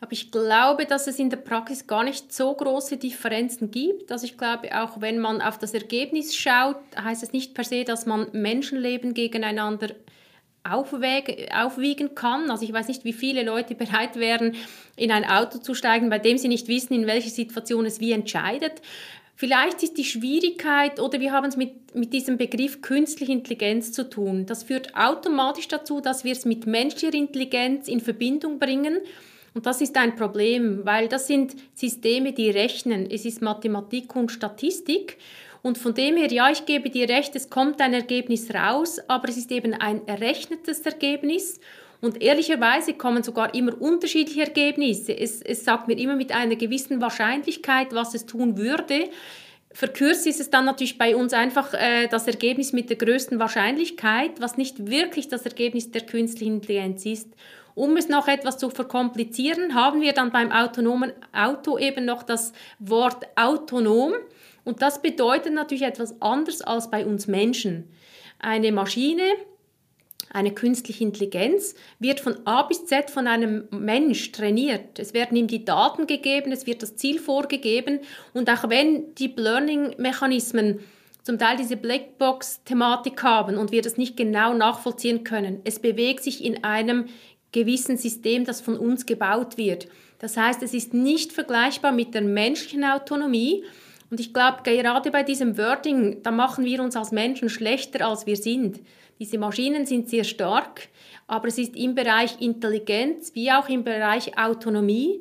aber 0.00 0.10
ich 0.10 0.32
glaube, 0.32 0.84
dass 0.84 1.06
es 1.06 1.20
in 1.20 1.30
der 1.30 1.36
Praxis 1.36 1.86
gar 1.86 2.02
nicht 2.02 2.32
so 2.32 2.52
große 2.52 2.96
Differenzen 2.96 3.70
gibt. 3.70 4.10
Also 4.10 4.24
ich 4.24 4.36
glaube, 4.36 4.76
auch 4.76 5.00
wenn 5.00 5.20
man 5.20 5.40
auf 5.40 5.56
das 5.56 5.72
Ergebnis 5.72 6.34
schaut, 6.34 6.78
heißt 7.00 7.22
es 7.22 7.32
nicht 7.32 7.54
per 7.54 7.62
se, 7.62 7.84
dass 7.84 8.04
man 8.04 8.26
Menschenleben 8.32 9.14
gegeneinander 9.14 9.90
aufwiegen 10.64 12.16
kann. 12.16 12.50
Also 12.50 12.64
ich 12.64 12.72
weiß 12.72 12.88
nicht, 12.88 13.04
wie 13.04 13.12
viele 13.12 13.44
Leute 13.44 13.76
bereit 13.76 14.16
wären, 14.16 14.56
in 14.96 15.12
ein 15.12 15.24
Auto 15.24 15.58
zu 15.58 15.74
steigen, 15.74 16.10
bei 16.10 16.18
dem 16.18 16.36
sie 16.36 16.48
nicht 16.48 16.66
wissen, 16.66 16.94
in 16.94 17.06
welcher 17.06 17.30
Situation 17.30 17.86
es 17.86 18.00
wie 18.00 18.10
entscheidet. 18.10 18.82
Vielleicht 19.36 19.82
ist 19.82 19.98
die 19.98 20.04
Schwierigkeit 20.04 21.00
oder 21.00 21.18
wir 21.18 21.32
haben 21.32 21.46
es 21.46 21.56
mit, 21.56 21.94
mit 21.94 22.12
diesem 22.12 22.36
Begriff 22.36 22.82
künstliche 22.82 23.32
Intelligenz 23.32 23.90
zu 23.92 24.08
tun. 24.08 24.46
Das 24.46 24.62
führt 24.62 24.94
automatisch 24.94 25.66
dazu, 25.66 26.00
dass 26.00 26.22
wir 26.22 26.32
es 26.32 26.44
mit 26.44 26.66
menschlicher 26.66 27.14
Intelligenz 27.14 27.88
in 27.88 28.00
Verbindung 28.00 28.60
bringen. 28.60 28.98
Und 29.52 29.66
das 29.66 29.80
ist 29.80 29.96
ein 29.96 30.14
Problem, 30.14 30.80
weil 30.84 31.08
das 31.08 31.26
sind 31.26 31.54
Systeme, 31.74 32.32
die 32.32 32.50
rechnen. 32.50 33.08
Es 33.10 33.24
ist 33.24 33.42
Mathematik 33.42 34.14
und 34.14 34.30
Statistik. 34.30 35.18
Und 35.62 35.78
von 35.78 35.94
dem 35.94 36.16
her, 36.16 36.30
ja, 36.30 36.50
ich 36.50 36.66
gebe 36.66 36.90
dir 36.90 37.08
recht, 37.08 37.34
es 37.34 37.50
kommt 37.50 37.80
ein 37.80 37.94
Ergebnis 37.94 38.52
raus, 38.52 38.98
aber 39.08 39.28
es 39.28 39.36
ist 39.36 39.50
eben 39.50 39.72
ein 39.72 40.06
errechnetes 40.06 40.80
Ergebnis. 40.80 41.58
Und 42.04 42.20
ehrlicherweise 42.20 42.92
kommen 42.92 43.22
sogar 43.22 43.54
immer 43.54 43.80
unterschiedliche 43.80 44.42
Ergebnisse. 44.42 45.18
Es, 45.18 45.40
es 45.40 45.64
sagt 45.64 45.88
mir 45.88 45.96
immer 45.96 46.16
mit 46.16 46.32
einer 46.32 46.54
gewissen 46.54 47.00
Wahrscheinlichkeit, 47.00 47.94
was 47.94 48.12
es 48.12 48.26
tun 48.26 48.58
würde. 48.58 49.08
Verkürzt 49.72 50.26
ist 50.26 50.38
es 50.38 50.50
dann 50.50 50.66
natürlich 50.66 50.98
bei 50.98 51.16
uns 51.16 51.32
einfach 51.32 51.72
äh, 51.72 52.06
das 52.08 52.26
Ergebnis 52.26 52.74
mit 52.74 52.90
der 52.90 52.98
größten 52.98 53.38
Wahrscheinlichkeit, 53.38 54.32
was 54.38 54.58
nicht 54.58 54.90
wirklich 54.90 55.28
das 55.28 55.46
Ergebnis 55.46 55.92
der 55.92 56.02
künstlichen 56.02 56.56
Intelligenz 56.56 57.06
ist. 57.06 57.28
Um 57.74 57.96
es 57.96 58.10
noch 58.10 58.28
etwas 58.28 58.58
zu 58.58 58.68
verkomplizieren, 58.68 59.74
haben 59.74 60.02
wir 60.02 60.12
dann 60.12 60.30
beim 60.30 60.52
autonomen 60.52 61.10
Auto 61.32 61.78
eben 61.78 62.04
noch 62.04 62.22
das 62.22 62.52
Wort 62.80 63.26
autonom. 63.34 64.12
Und 64.62 64.82
das 64.82 65.00
bedeutet 65.00 65.54
natürlich 65.54 65.84
etwas 65.84 66.20
anderes 66.20 66.60
als 66.60 66.90
bei 66.90 67.06
uns 67.06 67.28
Menschen. 67.28 67.88
Eine 68.38 68.72
Maschine 68.72 69.22
eine 70.34 70.52
künstliche 70.52 71.04
Intelligenz 71.04 71.74
wird 71.98 72.20
von 72.20 72.36
A 72.44 72.62
bis 72.62 72.84
Z 72.86 73.10
von 73.10 73.26
einem 73.26 73.68
Mensch 73.70 74.32
trainiert. 74.32 74.98
Es 74.98 75.14
werden 75.14 75.36
ihm 75.36 75.46
die 75.46 75.64
Daten 75.64 76.06
gegeben, 76.06 76.52
es 76.52 76.66
wird 76.66 76.82
das 76.82 76.96
Ziel 76.96 77.18
vorgegeben 77.18 78.00
und 78.32 78.50
auch 78.50 78.68
wenn 78.68 79.14
Deep 79.14 79.38
Learning-Mechanismen 79.38 80.80
zum 81.22 81.38
Teil 81.38 81.56
diese 81.56 81.76
Blackbox-Thematik 81.76 83.22
haben 83.22 83.56
und 83.56 83.72
wir 83.72 83.80
das 83.80 83.96
nicht 83.96 84.16
genau 84.16 84.52
nachvollziehen 84.54 85.24
können, 85.24 85.60
es 85.64 85.78
bewegt 85.78 86.22
sich 86.22 86.44
in 86.44 86.64
einem 86.64 87.06
gewissen 87.52 87.96
System, 87.96 88.44
das 88.44 88.60
von 88.60 88.76
uns 88.76 89.06
gebaut 89.06 89.56
wird. 89.56 89.86
Das 90.18 90.36
heißt, 90.36 90.62
es 90.62 90.74
ist 90.74 90.92
nicht 90.92 91.32
vergleichbar 91.32 91.92
mit 91.92 92.12
der 92.12 92.22
menschlichen 92.22 92.84
Autonomie, 92.84 93.64
und 94.10 94.20
ich 94.20 94.32
glaube, 94.32 94.58
gerade 94.62 95.10
bei 95.10 95.24
diesem 95.24 95.58
Wording, 95.58 96.22
da 96.22 96.30
machen 96.30 96.64
wir 96.64 96.82
uns 96.82 96.94
als 96.94 97.10
Menschen 97.10 97.48
schlechter, 97.48 98.06
als 98.06 98.26
wir 98.26 98.36
sind. 98.36 98.78
Diese 99.18 99.38
Maschinen 99.38 99.86
sind 99.86 100.08
sehr 100.08 100.24
stark, 100.24 100.88
aber 101.26 101.48
es 101.48 101.58
ist 101.58 101.76
im 101.76 101.94
Bereich 101.94 102.40
Intelligenz 102.40 103.34
wie 103.34 103.50
auch 103.50 103.68
im 103.68 103.84
Bereich 103.84 104.36
Autonomie 104.36 105.20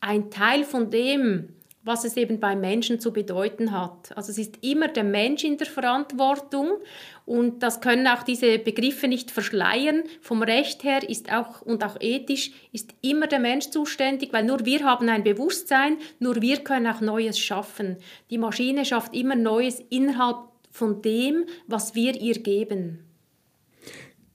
ein 0.00 0.30
Teil 0.30 0.64
von 0.64 0.90
dem, 0.90 1.48
was 1.84 2.04
es 2.04 2.16
eben 2.16 2.40
beim 2.40 2.60
Menschen 2.60 2.98
zu 2.98 3.12
bedeuten 3.12 3.70
hat. 3.70 4.16
Also 4.16 4.32
es 4.32 4.38
ist 4.38 4.64
immer 4.64 4.88
der 4.88 5.04
Mensch 5.04 5.44
in 5.44 5.58
der 5.58 5.66
Verantwortung 5.66 6.78
und 7.26 7.62
das 7.62 7.82
können 7.82 8.06
auch 8.06 8.22
diese 8.22 8.58
Begriffe 8.58 9.06
nicht 9.06 9.30
verschleiern. 9.30 10.02
Vom 10.22 10.42
Recht 10.42 10.82
her 10.82 11.08
ist 11.08 11.30
auch 11.30 11.60
und 11.60 11.84
auch 11.84 11.96
ethisch 12.00 12.52
ist 12.72 12.94
immer 13.02 13.26
der 13.26 13.38
Mensch 13.38 13.68
zuständig, 13.68 14.32
weil 14.32 14.44
nur 14.44 14.64
wir 14.64 14.82
haben 14.84 15.10
ein 15.10 15.24
Bewusstsein, 15.24 15.98
nur 16.18 16.40
wir 16.40 16.58
können 16.64 16.86
auch 16.86 17.02
Neues 17.02 17.38
schaffen. 17.38 17.98
Die 18.30 18.38
Maschine 18.38 18.86
schafft 18.86 19.14
immer 19.14 19.36
Neues 19.36 19.80
innerhalb 19.90 20.38
von 20.70 21.02
dem, 21.02 21.44
was 21.66 21.94
wir 21.94 22.18
ihr 22.18 22.42
geben. 22.42 23.13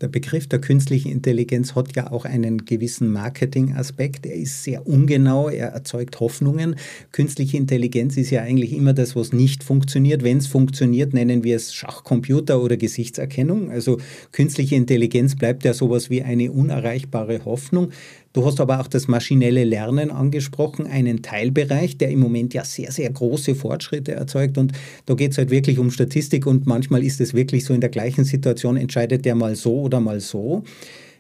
Der 0.02 0.08
Begriff 0.08 0.48
der 0.48 0.60
künstlichen 0.60 1.12
Intelligenz 1.12 1.76
hat 1.76 1.94
ja 1.94 2.10
auch 2.10 2.24
einen 2.24 2.64
gewissen 2.64 3.12
Marketingaspekt. 3.12 4.26
Er 4.26 4.36
ist 4.36 4.64
sehr 4.64 4.88
ungenau, 4.88 5.50
er 5.50 5.68
erzeugt 5.70 6.22
Hoffnungen. 6.22 6.78
Künstliche 7.12 7.58
Intelligenz 7.58 8.16
ist 8.16 8.30
ja 8.30 8.42
eigentlich 8.42 8.72
immer 8.72 8.94
das, 8.94 9.18
was 9.18 9.34
nicht 9.34 9.62
funktioniert. 9.62 10.24
Wenn 10.24 10.38
es 10.38 10.48
funktioniert, 10.48 11.14
nennen 11.14 11.44
wir 11.44 11.58
es 11.58 11.74
Schachcomputer 11.74 12.62
oder 12.62 12.78
Gesichtserkennung. 12.78 13.72
Also 13.72 14.00
künstliche 14.32 14.76
Intelligenz 14.76 15.36
bleibt 15.36 15.66
ja 15.66 15.74
sowas 15.74 16.10
wie 16.10 16.24
eine 16.24 16.50
unerreichbare 16.50 17.44
Hoffnung. 17.44 17.90
Du 18.40 18.46
hast 18.46 18.62
aber 18.62 18.80
auch 18.80 18.88
das 18.88 19.10
maschinelle 19.10 19.66
Lernen 19.66 20.12
angesprochen, 20.12 20.88
einen 20.88 21.22
Teilbereich, 21.22 21.98
der 21.98 22.10
im 22.10 22.22
Moment 22.22 22.54
ja 22.54 22.64
sehr, 22.64 22.90
sehr 22.90 23.10
große 23.10 23.54
Fortschritte 23.54 24.14
erzeugt. 24.14 24.58
Und 24.58 24.72
da 25.08 25.14
geht 25.16 25.34
es 25.34 25.38
halt 25.38 25.50
wirklich 25.50 25.78
um 25.78 25.92
Statistik 25.92 26.48
und 26.48 26.66
manchmal 26.66 27.04
ist 27.04 27.20
es 27.20 27.34
wirklich 27.34 27.66
so, 27.66 27.74
in 27.74 27.82
der 27.82 27.90
gleichen 27.90 28.24
Situation 28.24 28.78
entscheidet 28.78 29.26
der 29.26 29.36
mal 29.36 29.58
so 29.58 29.82
oder 29.82 30.00
mal 30.00 30.22
so, 30.22 30.64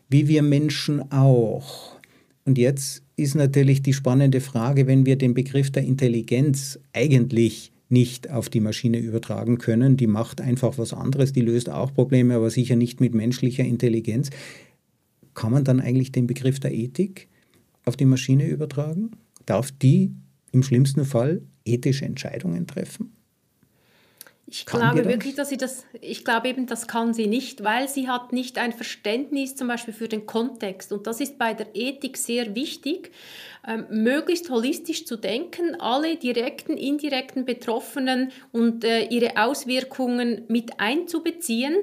wie 0.07 0.29
wir 0.29 0.41
Menschen 0.43 1.11
auch. 1.11 1.97
Und 2.45 2.57
jetzt 2.57 3.03
ist 3.17 3.35
natürlich 3.35 3.81
die 3.81 3.91
spannende 3.91 4.39
Frage, 4.39 4.87
wenn 4.87 5.05
wir 5.05 5.17
den 5.17 5.33
Begriff 5.33 5.71
der 5.71 5.83
Intelligenz 5.83 6.79
eigentlich 6.93 7.73
nicht 7.89 8.29
auf 8.29 8.47
die 8.47 8.61
Maschine 8.61 8.99
übertragen 8.99 9.57
können. 9.57 9.97
Die 9.97 10.07
macht 10.07 10.39
einfach 10.39 10.77
was 10.77 10.93
anderes, 10.93 11.33
die 11.33 11.41
löst 11.41 11.69
auch 11.69 11.93
Probleme, 11.93 12.35
aber 12.35 12.49
sicher 12.49 12.77
nicht 12.77 13.01
mit 13.01 13.13
menschlicher 13.13 13.65
Intelligenz. 13.65 14.29
Kann 15.33 15.51
man 15.51 15.63
dann 15.63 15.79
eigentlich 15.79 16.11
den 16.11 16.27
Begriff 16.27 16.59
der 16.59 16.73
Ethik 16.73 17.27
auf 17.85 17.95
die 17.95 18.05
Maschine 18.05 18.45
übertragen? 18.47 19.11
Darf 19.45 19.71
die 19.71 20.11
im 20.51 20.63
schlimmsten 20.63 21.05
Fall 21.05 21.41
ethische 21.65 22.05
Entscheidungen 22.05 22.67
treffen? 22.67 23.13
Ich 24.51 24.65
kann 24.65 24.95
glaube 24.95 25.07
wirklich, 25.07 25.35
dass 25.35 25.49
sie 25.49 25.57
das, 25.57 25.85
ich 26.01 26.25
glaube 26.25 26.47
eben, 26.47 26.65
das 26.65 26.87
kann 26.87 27.13
sie 27.13 27.27
nicht, 27.27 27.63
weil 27.63 27.87
sie 27.87 28.07
hat 28.07 28.33
nicht 28.33 28.57
ein 28.57 28.73
Verständnis 28.73 29.55
zum 29.55 29.67
Beispiel 29.67 29.93
für 29.93 30.07
den 30.07 30.25
Kontext. 30.25 30.91
Und 30.91 31.05
das 31.05 31.21
ist 31.21 31.37
bei 31.37 31.53
der 31.53 31.67
Ethik 31.75 32.17
sehr 32.17 32.55
wichtig, 32.55 33.11
ähm, 33.67 33.85
möglichst 33.91 34.49
holistisch 34.49 35.05
zu 35.05 35.17
denken, 35.17 35.75
alle 35.79 36.15
direkten, 36.15 36.77
indirekten 36.77 37.45
Betroffenen 37.45 38.31
und 38.51 38.83
äh, 38.83 39.05
ihre 39.05 39.37
Auswirkungen 39.37 40.45
mit 40.47 40.79
einzubeziehen 40.79 41.75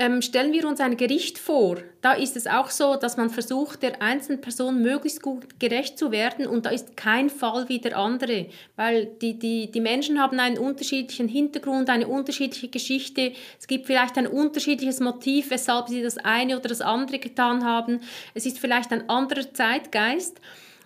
ähm, 0.00 0.22
stellen 0.22 0.54
wir 0.54 0.66
uns 0.66 0.80
ein 0.80 0.96
Gericht 0.96 1.38
vor. 1.38 1.76
Da 2.00 2.14
ist 2.14 2.34
es 2.34 2.46
auch 2.46 2.70
so, 2.70 2.96
dass 2.96 3.18
man 3.18 3.28
versucht, 3.28 3.82
der 3.82 4.00
einzelnen 4.00 4.40
Person 4.40 4.80
möglichst 4.80 5.20
gut 5.20 5.60
gerecht 5.60 5.98
zu 5.98 6.10
werden 6.10 6.46
und 6.46 6.64
da 6.64 6.70
ist 6.70 6.96
kein 6.96 7.28
Fall 7.28 7.68
wie 7.68 7.80
der 7.80 7.98
andere, 7.98 8.46
weil 8.76 9.10
die, 9.20 9.38
die, 9.38 9.70
die 9.70 9.80
Menschen 9.82 10.18
haben 10.18 10.40
einen 10.40 10.56
unterschiedlichen 10.56 11.28
Hintergrund, 11.28 11.90
eine 11.90 12.08
unterschiedliche 12.08 12.68
Geschichte. 12.68 13.32
Es 13.58 13.66
gibt 13.66 13.86
vielleicht 13.86 14.16
ein 14.16 14.26
unterschiedliches 14.26 15.00
Motiv, 15.00 15.50
weshalb 15.50 15.88
sie 15.88 16.02
das 16.02 16.16
eine 16.16 16.56
oder 16.56 16.70
das 16.70 16.80
andere 16.80 17.18
getan 17.18 17.66
haben. 17.66 18.00
Es 18.32 18.46
ist 18.46 18.58
vielleicht 18.58 18.92
ein 18.92 19.10
anderer 19.10 19.52
Zeitgeist. 19.52 20.40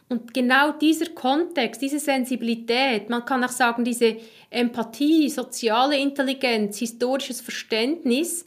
Und 0.09 0.35
genau 0.35 0.73
dieser 0.73 1.11
Kontext, 1.11 1.81
diese 1.81 1.99
Sensibilität, 1.99 3.09
man 3.09 3.25
kann 3.25 3.43
auch 3.43 3.49
sagen, 3.49 3.85
diese 3.85 4.17
Empathie, 4.51 5.31
soziale 5.31 5.99
Intelligenz, 5.99 6.79
historisches 6.79 7.41
Verständnis, 7.41 8.45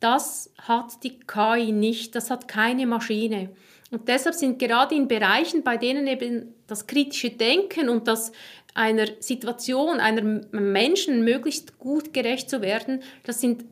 das 0.00 0.52
hat 0.58 1.02
die 1.02 1.18
KI 1.20 1.72
nicht, 1.72 2.14
das 2.14 2.30
hat 2.30 2.48
keine 2.48 2.86
Maschine. 2.86 3.50
Und 3.90 4.08
deshalb 4.08 4.34
sind 4.34 4.58
gerade 4.58 4.94
in 4.94 5.08
Bereichen, 5.08 5.62
bei 5.62 5.76
denen 5.76 6.06
eben 6.06 6.54
das 6.66 6.86
kritische 6.86 7.30
Denken 7.30 7.88
und 7.88 8.06
das 8.06 8.32
einer 8.74 9.06
Situation, 9.18 9.98
einer 9.98 10.42
Menschen 10.52 11.24
möglichst 11.24 11.78
gut 11.78 12.12
gerecht 12.12 12.50
zu 12.50 12.60
werden, 12.60 13.02
das 13.24 13.40
sind 13.40 13.64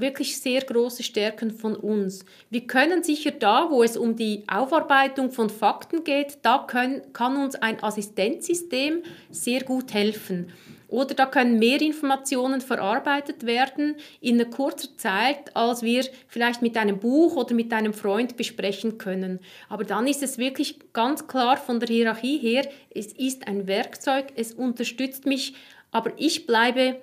wirklich 0.00 0.40
sehr 0.40 0.62
große 0.62 1.02
Stärken 1.02 1.50
von 1.50 1.76
uns. 1.76 2.24
Wir 2.50 2.66
können 2.66 3.02
sicher 3.02 3.30
da, 3.30 3.70
wo 3.70 3.82
es 3.82 3.96
um 3.96 4.16
die 4.16 4.44
Aufarbeitung 4.46 5.30
von 5.30 5.50
Fakten 5.50 6.04
geht, 6.04 6.38
da 6.42 6.64
können, 6.68 7.02
kann 7.12 7.36
uns 7.36 7.54
ein 7.56 7.82
Assistenzsystem 7.82 9.02
sehr 9.30 9.62
gut 9.64 9.94
helfen. 9.94 10.52
Oder 10.88 11.14
da 11.14 11.26
können 11.26 11.58
mehr 11.58 11.80
Informationen 11.82 12.62
verarbeitet 12.62 13.44
werden 13.44 13.96
in 14.22 14.40
einer 14.40 14.48
kurzer 14.48 14.88
Zeit, 14.96 15.54
als 15.54 15.82
wir 15.82 16.06
vielleicht 16.28 16.62
mit 16.62 16.78
einem 16.78 16.98
Buch 16.98 17.36
oder 17.36 17.54
mit 17.54 17.72
einem 17.74 17.92
Freund 17.92 18.38
besprechen 18.38 18.96
können. 18.96 19.38
Aber 19.68 19.84
dann 19.84 20.06
ist 20.06 20.22
es 20.22 20.38
wirklich 20.38 20.78
ganz 20.94 21.26
klar 21.26 21.58
von 21.58 21.78
der 21.78 21.88
Hierarchie 21.88 22.38
her, 22.38 22.66
es 22.94 23.12
ist 23.12 23.46
ein 23.46 23.66
Werkzeug, 23.66 24.32
es 24.34 24.54
unterstützt 24.54 25.26
mich, 25.26 25.54
aber 25.90 26.12
ich 26.16 26.46
bleibe 26.46 26.96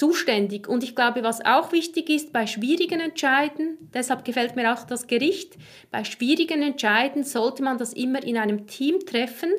zuständig. 0.00 0.66
Und 0.68 0.82
ich 0.82 0.96
glaube, 0.96 1.22
was 1.22 1.44
auch 1.44 1.72
wichtig 1.72 2.08
ist 2.08 2.32
bei 2.32 2.46
schwierigen 2.46 3.00
Entscheiden, 3.00 3.76
deshalb 3.94 4.24
gefällt 4.24 4.56
mir 4.56 4.72
auch 4.72 4.84
das 4.84 5.06
Gericht, 5.06 5.56
bei 5.90 6.04
schwierigen 6.04 6.62
Entscheiden 6.62 7.22
sollte 7.22 7.62
man 7.62 7.78
das 7.78 7.92
immer 7.92 8.22
in 8.22 8.36
einem 8.36 8.66
Team 8.66 9.00
treffen 9.00 9.50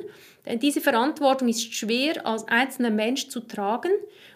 denn 0.46 0.58
diese 0.58 0.80
Verantwortung 0.80 1.48
ist 1.48 1.72
schwer 1.74 2.26
als 2.26 2.46
einzelner 2.48 2.90
Mensch 2.90 3.28
zu 3.28 3.40
tragen 3.40 3.92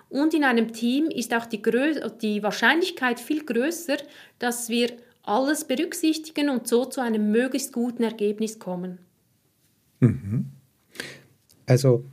und 0.09 0.35
in 0.35 0.45
einem 0.45 0.73
Team 0.73 1.07
ist 1.07 1.35
auch 1.35 1.47
die, 1.47 1.63
Grö 1.63 1.95
die 2.23 2.43
Wahrscheinlichkeit 2.43 3.19
viel 3.19 3.45
größer, 3.45 3.97
dass 4.39 4.69
wir 4.69 4.93
alles 5.23 5.65
berücksichtigen 5.65 6.49
und 6.49 6.69
so 6.69 6.85
zu 6.85 7.01
einem 7.01 7.33
möglichst 7.33 7.73
guten 7.73 8.05
Ergebnis 8.05 8.59
kommen. 8.61 8.99
Mhm. 9.99 10.47
Also 11.67 12.05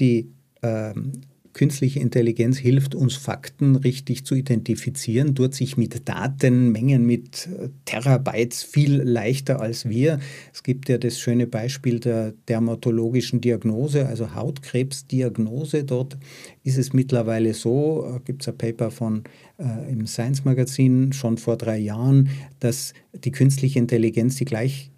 die 0.00 0.32
ähm, 0.62 1.12
künstliche 1.56 2.00
Intelligenz 2.00 2.58
hilft 2.58 2.94
uns, 2.94 3.16
Fakten 3.16 3.76
richtig 3.76 4.26
zu 4.26 4.34
identifizieren, 4.34 5.34
tut 5.34 5.54
sich 5.54 5.78
mit 5.78 6.06
Datenmengen, 6.06 7.06
mit 7.06 7.46
äh, 7.46 7.70
Terabytes 7.86 8.62
viel 8.62 9.00
leichter 9.00 9.62
als 9.62 9.88
wir. 9.88 10.20
Es 10.52 10.62
gibt 10.62 10.90
ja 10.90 10.98
das 10.98 11.18
schöne 11.18 11.46
Beispiel 11.46 11.98
der 11.98 12.34
dermatologischen 12.46 13.40
Diagnose, 13.40 14.06
also 14.06 14.34
Hautkrebsdiagnose. 14.34 15.84
Dort 15.84 16.18
ist 16.62 16.76
es 16.76 16.92
mittlerweile 16.92 17.54
so, 17.54 18.06
äh, 18.16 18.20
gibt 18.22 18.42
es 18.42 18.48
ein 18.48 18.58
Paper 18.58 18.90
von 18.90 19.24
äh, 19.58 19.90
im 19.90 20.06
Science 20.06 20.44
Magazin 20.44 21.14
schon 21.14 21.38
vor 21.38 21.56
drei 21.56 21.78
Jahren, 21.78 22.28
dass 22.60 22.92
die 23.14 23.32
künstliche 23.32 23.78
Intelligenz 23.78 24.36
die 24.36 24.44
gleich 24.44 24.90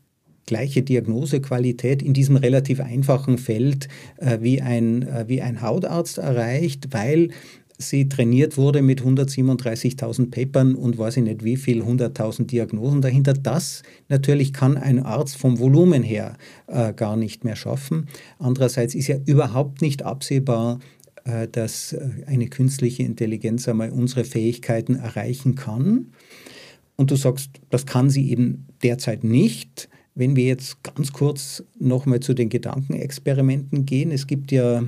gleiche 0.48 0.82
Diagnosequalität 0.82 2.02
in 2.02 2.14
diesem 2.14 2.36
relativ 2.36 2.80
einfachen 2.80 3.38
Feld 3.38 3.88
äh, 4.16 4.38
wie, 4.40 4.62
ein, 4.62 5.02
äh, 5.02 5.24
wie 5.28 5.42
ein 5.42 5.60
Hautarzt 5.60 6.18
erreicht, 6.18 6.88
weil 6.90 7.28
sie 7.76 8.08
trainiert 8.08 8.56
wurde 8.56 8.82
mit 8.82 9.02
137.000 9.02 10.30
Papern 10.30 10.74
und 10.74 10.98
weiß 10.98 11.18
ich 11.18 11.22
nicht 11.22 11.44
wie 11.44 11.56
viel, 11.56 11.82
100.000 11.82 12.46
Diagnosen 12.46 13.02
dahinter. 13.02 13.34
Das 13.34 13.82
natürlich 14.08 14.52
kann 14.52 14.76
ein 14.76 15.00
Arzt 15.00 15.36
vom 15.36 15.58
Volumen 15.58 16.02
her 16.02 16.36
äh, 16.66 16.92
gar 16.94 17.16
nicht 17.16 17.44
mehr 17.44 17.54
schaffen. 17.54 18.08
Andererseits 18.38 18.94
ist 18.94 19.06
ja 19.06 19.16
überhaupt 19.26 19.82
nicht 19.82 20.02
absehbar, 20.02 20.80
äh, 21.24 21.46
dass 21.46 21.92
äh, 21.92 22.08
eine 22.26 22.48
künstliche 22.48 23.02
Intelligenz 23.02 23.68
einmal 23.68 23.90
unsere 23.90 24.24
Fähigkeiten 24.24 24.96
erreichen 24.96 25.54
kann. 25.54 26.12
Und 26.96 27.10
du 27.10 27.16
sagst, 27.16 27.50
das 27.70 27.86
kann 27.86 28.08
sie 28.08 28.30
eben 28.30 28.66
derzeit 28.82 29.22
nicht. 29.22 29.88
Wenn 30.18 30.34
wir 30.34 30.46
jetzt 30.46 30.82
ganz 30.82 31.12
kurz 31.12 31.62
nochmal 31.78 32.18
zu 32.18 32.34
den 32.34 32.48
Gedankenexperimenten 32.48 33.86
gehen, 33.86 34.10
es 34.10 34.26
gibt 34.26 34.50
ja 34.50 34.82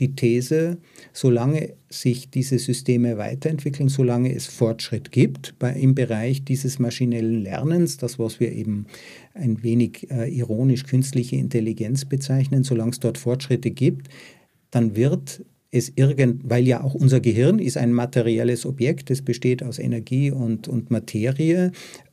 die 0.00 0.16
These, 0.16 0.78
solange 1.12 1.74
sich 1.88 2.30
diese 2.30 2.58
Systeme 2.58 3.16
weiterentwickeln, 3.16 3.88
solange 3.88 4.34
es 4.34 4.46
Fortschritt 4.46 5.12
gibt 5.12 5.56
bei, 5.60 5.72
im 5.74 5.94
Bereich 5.94 6.42
dieses 6.42 6.80
maschinellen 6.80 7.44
Lernens, 7.44 7.96
das 7.98 8.18
was 8.18 8.40
wir 8.40 8.50
eben 8.50 8.86
ein 9.34 9.62
wenig 9.62 10.10
äh, 10.10 10.28
ironisch 10.28 10.82
künstliche 10.82 11.36
Intelligenz 11.36 12.04
bezeichnen, 12.04 12.64
solange 12.64 12.90
es 12.90 12.98
dort 12.98 13.18
Fortschritte 13.18 13.70
gibt, 13.70 14.08
dann 14.72 14.96
wird 14.96 15.44
es 15.70 15.92
irgend, 15.94 16.42
weil 16.44 16.66
ja 16.66 16.82
auch 16.82 16.94
unser 16.94 17.20
Gehirn 17.20 17.58
ist 17.58 17.76
ein 17.76 17.92
materielles 17.92 18.66
Objekt, 18.66 19.10
es 19.12 19.22
besteht 19.22 19.62
aus 19.62 19.78
Energie 19.78 20.32
und, 20.32 20.66
und 20.66 20.90
Materie. 20.90 21.70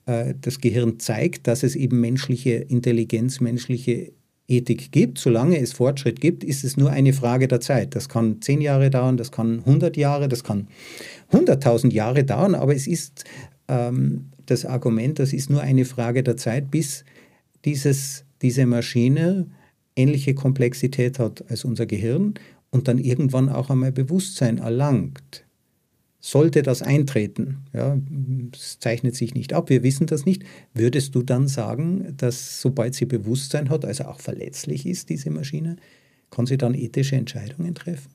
Äh, 0.09 0.33
das 0.41 0.59
Gehirn 0.59 0.99
zeigt, 0.99 1.47
dass 1.47 1.61
es 1.61 1.75
eben 1.75 2.01
menschliche 2.01 2.53
Intelligenz, 2.53 3.39
menschliche 3.39 4.11
Ethik 4.47 4.91
gibt. 4.91 5.19
Solange 5.19 5.59
es 5.59 5.73
Fortschritt 5.73 6.19
gibt, 6.19 6.43
ist 6.43 6.63
es 6.63 6.75
nur 6.75 6.89
eine 6.89 7.13
Frage 7.13 7.47
der 7.47 7.61
Zeit. 7.61 7.95
Das 7.95 8.09
kann 8.09 8.41
zehn 8.41 8.61
Jahre 8.61 8.89
dauern, 8.89 9.17
das 9.17 9.31
kann 9.31 9.59
100 9.59 9.95
Jahre, 9.95 10.27
das 10.27 10.43
kann 10.43 10.67
100.000 11.31 11.91
Jahre 11.93 12.23
dauern, 12.23 12.55
aber 12.55 12.75
es 12.75 12.87
ist 12.87 13.25
ähm, 13.67 14.29
das 14.47 14.65
Argument, 14.65 15.19
das 15.19 15.31
ist 15.31 15.51
nur 15.51 15.61
eine 15.61 15.85
Frage 15.85 16.23
der 16.23 16.37
Zeit, 16.37 16.71
bis 16.71 17.05
dieses, 17.65 18.25
diese 18.41 18.65
Maschine 18.65 19.45
ähnliche 19.95 20.33
Komplexität 20.33 21.19
hat 21.19 21.43
als 21.51 21.63
unser 21.65 21.85
Gehirn 21.85 22.33
und 22.71 22.87
dann 22.87 22.97
irgendwann 22.97 23.49
auch 23.49 23.69
einmal 23.69 23.91
Bewusstsein 23.91 24.57
erlangt. 24.57 25.45
Sollte 26.21 26.63
das 26.63 26.81
eintreten, 26.81 27.59
ja, 27.73 27.97
es 28.53 28.79
zeichnet 28.79 29.15
sich 29.15 29.33
nicht 29.33 29.53
ab, 29.53 29.69
wir 29.69 29.83
wissen 29.83 30.05
das 30.05 30.25
nicht, 30.25 30.43
würdest 30.73 31.15
du 31.15 31.23
dann 31.23 31.47
sagen, 31.47 32.13
dass 32.17 32.61
sobald 32.61 32.93
sie 32.93 33.05
Bewusstsein 33.05 33.69
hat, 33.69 33.85
also 33.85 34.03
auch 34.03 34.19
verletzlich 34.19 34.85
ist, 34.85 35.09
diese 35.09 35.29
Maschine, 35.29 35.77
kann 36.29 36.45
sie 36.45 36.57
dann 36.57 36.73
ethische 36.73 37.15
Entscheidungen 37.15 37.73
treffen? 37.73 38.11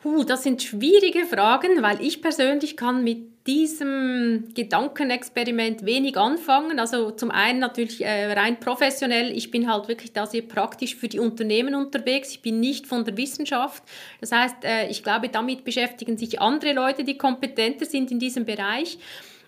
Puh, 0.00 0.24
das 0.24 0.44
sind 0.44 0.62
schwierige 0.62 1.26
Fragen, 1.26 1.82
weil 1.82 2.00
ich 2.00 2.22
persönlich 2.22 2.76
kann 2.76 3.04
mit 3.04 3.37
diesem 3.48 4.52
Gedankenexperiment 4.54 5.86
wenig 5.86 6.18
anfangen. 6.18 6.78
Also 6.78 7.10
zum 7.12 7.30
einen 7.30 7.58
natürlich 7.58 8.04
äh, 8.04 8.30
rein 8.34 8.60
professionell. 8.60 9.34
Ich 9.34 9.50
bin 9.50 9.72
halt 9.72 9.88
wirklich 9.88 10.12
da 10.12 10.26
sehr 10.26 10.42
praktisch 10.42 10.94
für 10.94 11.08
die 11.08 11.18
Unternehmen 11.18 11.74
unterwegs. 11.74 12.30
Ich 12.30 12.42
bin 12.42 12.60
nicht 12.60 12.86
von 12.86 13.06
der 13.06 13.16
Wissenschaft. 13.16 13.82
Das 14.20 14.32
heißt, 14.32 14.56
äh, 14.64 14.88
ich 14.88 15.02
glaube, 15.02 15.30
damit 15.30 15.64
beschäftigen 15.64 16.18
sich 16.18 16.42
andere 16.42 16.74
Leute, 16.74 17.04
die 17.04 17.16
kompetenter 17.16 17.86
sind 17.86 18.10
in 18.10 18.18
diesem 18.18 18.44
Bereich. 18.44 18.98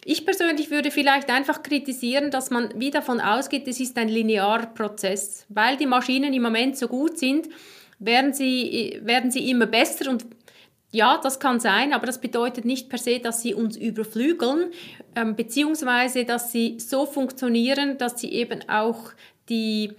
Ich 0.06 0.24
persönlich 0.24 0.70
würde 0.70 0.90
vielleicht 0.90 1.28
einfach 1.28 1.62
kritisieren, 1.62 2.30
dass 2.30 2.48
man 2.48 2.70
wie 2.76 2.90
davon 2.90 3.20
ausgeht, 3.20 3.68
es 3.68 3.80
ist 3.80 3.98
ein 3.98 4.08
linearer 4.08 4.66
Prozess. 4.66 5.44
Weil 5.50 5.76
die 5.76 5.84
Maschinen 5.84 6.32
im 6.32 6.42
Moment 6.42 6.78
so 6.78 6.88
gut 6.88 7.18
sind, 7.18 7.50
werden 7.98 8.32
sie, 8.32 8.98
werden 9.02 9.30
sie 9.30 9.50
immer 9.50 9.66
besser 9.66 10.10
und 10.10 10.24
ja, 10.92 11.20
das 11.22 11.38
kann 11.38 11.60
sein, 11.60 11.92
aber 11.92 12.06
das 12.06 12.20
bedeutet 12.20 12.64
nicht 12.64 12.88
per 12.88 12.98
se, 12.98 13.20
dass 13.20 13.42
sie 13.42 13.54
uns 13.54 13.76
überflügeln, 13.76 14.72
ähm, 15.14 15.36
beziehungsweise 15.36 16.24
dass 16.24 16.50
sie 16.50 16.78
so 16.80 17.06
funktionieren, 17.06 17.96
dass 17.98 18.20
sie 18.20 18.32
eben 18.32 18.68
auch 18.68 19.12
die 19.48 19.92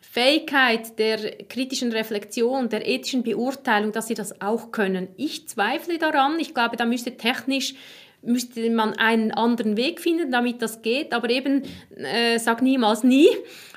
Fähigkeit 0.00 0.98
der 0.98 1.18
kritischen 1.48 1.92
Reflexion, 1.92 2.68
der 2.68 2.86
ethischen 2.88 3.22
Beurteilung, 3.22 3.92
dass 3.92 4.06
sie 4.06 4.14
das 4.14 4.40
auch 4.40 4.70
können. 4.70 5.08
Ich 5.16 5.48
zweifle 5.48 5.98
daran. 5.98 6.38
Ich 6.38 6.54
glaube, 6.54 6.76
da 6.76 6.86
müsste 6.86 7.16
technisch 7.16 7.74
müsste 8.22 8.68
man 8.70 8.94
einen 8.94 9.30
anderen 9.30 9.76
Weg 9.76 10.00
finden, 10.00 10.30
damit 10.30 10.62
das 10.62 10.82
geht. 10.82 11.12
Aber 11.12 11.30
eben, 11.30 11.62
äh, 11.96 12.38
sag 12.38 12.62
niemals 12.62 13.04
nie. 13.04 13.28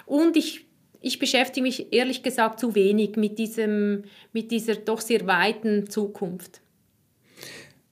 Und 0.06 0.38
ich 0.38 0.66
ich 1.02 1.20
beschäftige 1.20 1.64
mich 1.64 1.94
ehrlich 1.94 2.24
gesagt 2.24 2.60
zu 2.60 2.76
wenig 2.76 3.16
mit, 3.16 3.40
diesem, 3.40 4.04
mit 4.34 4.52
dieser 4.52 4.76
doch 4.76 5.02
sehr 5.02 5.26
weiten 5.28 5.90
Zukunft. 5.90 6.62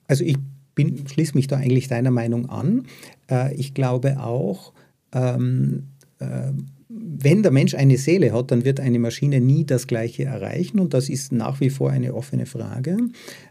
Also 0.08 0.24
ich 0.24 0.38
bin, 0.76 1.08
schließe 1.08 1.36
mich 1.36 1.48
da 1.48 1.58
eigentlich 1.58 1.88
deiner 1.88 2.12
Meinung 2.12 2.50
an. 2.50 2.88
Äh, 3.30 3.56
ich 3.56 3.74
glaube 3.74 4.20
auch, 4.20 4.74
ähm, 5.14 5.88
äh, 6.20 6.52
wenn 7.00 7.44
der 7.44 7.52
Mensch 7.52 7.76
eine 7.76 7.98
Seele 7.98 8.34
hat, 8.34 8.52
dann 8.52 8.66
wird 8.66 8.80
eine 8.80 9.00
Maschine 9.00 9.42
nie 9.42 9.66
das 9.66 9.88
Gleiche 9.88 10.26
erreichen 10.26 10.80
und 10.80 10.94
das 10.94 11.10
ist 11.10 11.32
nach 11.32 11.60
wie 11.60 11.70
vor 11.70 11.92
eine 11.92 12.14
offene 12.14 12.46
Frage. 12.46 12.98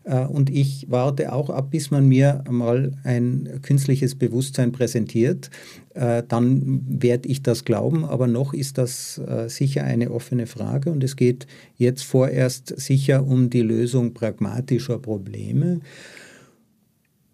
Äh, 0.04 0.24
und 0.26 0.50
ich 0.50 0.86
warte 0.88 1.32
auch 1.32 1.50
ab, 1.50 1.70
bis 1.70 1.90
man 1.90 2.06
mir 2.06 2.44
mal 2.50 2.92
ein 3.04 3.60
künstliches 3.62 4.14
Bewusstsein 4.14 4.72
präsentiert. 4.72 5.50
Äh, 5.94 6.22
dann 6.28 6.82
werde 6.88 7.28
ich 7.28 7.42
das 7.42 7.64
glauben, 7.64 8.04
aber 8.04 8.26
noch 8.26 8.52
ist 8.52 8.78
das 8.78 9.18
äh, 9.18 9.48
sicher 9.48 9.84
eine 9.84 10.10
offene 10.10 10.46
Frage 10.46 10.90
und 10.90 11.02
es 11.02 11.16
geht 11.16 11.46
jetzt 11.76 12.02
vorerst 12.02 12.78
sicher 12.78 13.26
um 13.26 13.50
die 13.50 13.62
Lösung 13.62 14.14
pragmatischer 14.14 14.98
Probleme. 14.98 15.80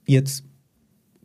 Jetzt 0.07 0.45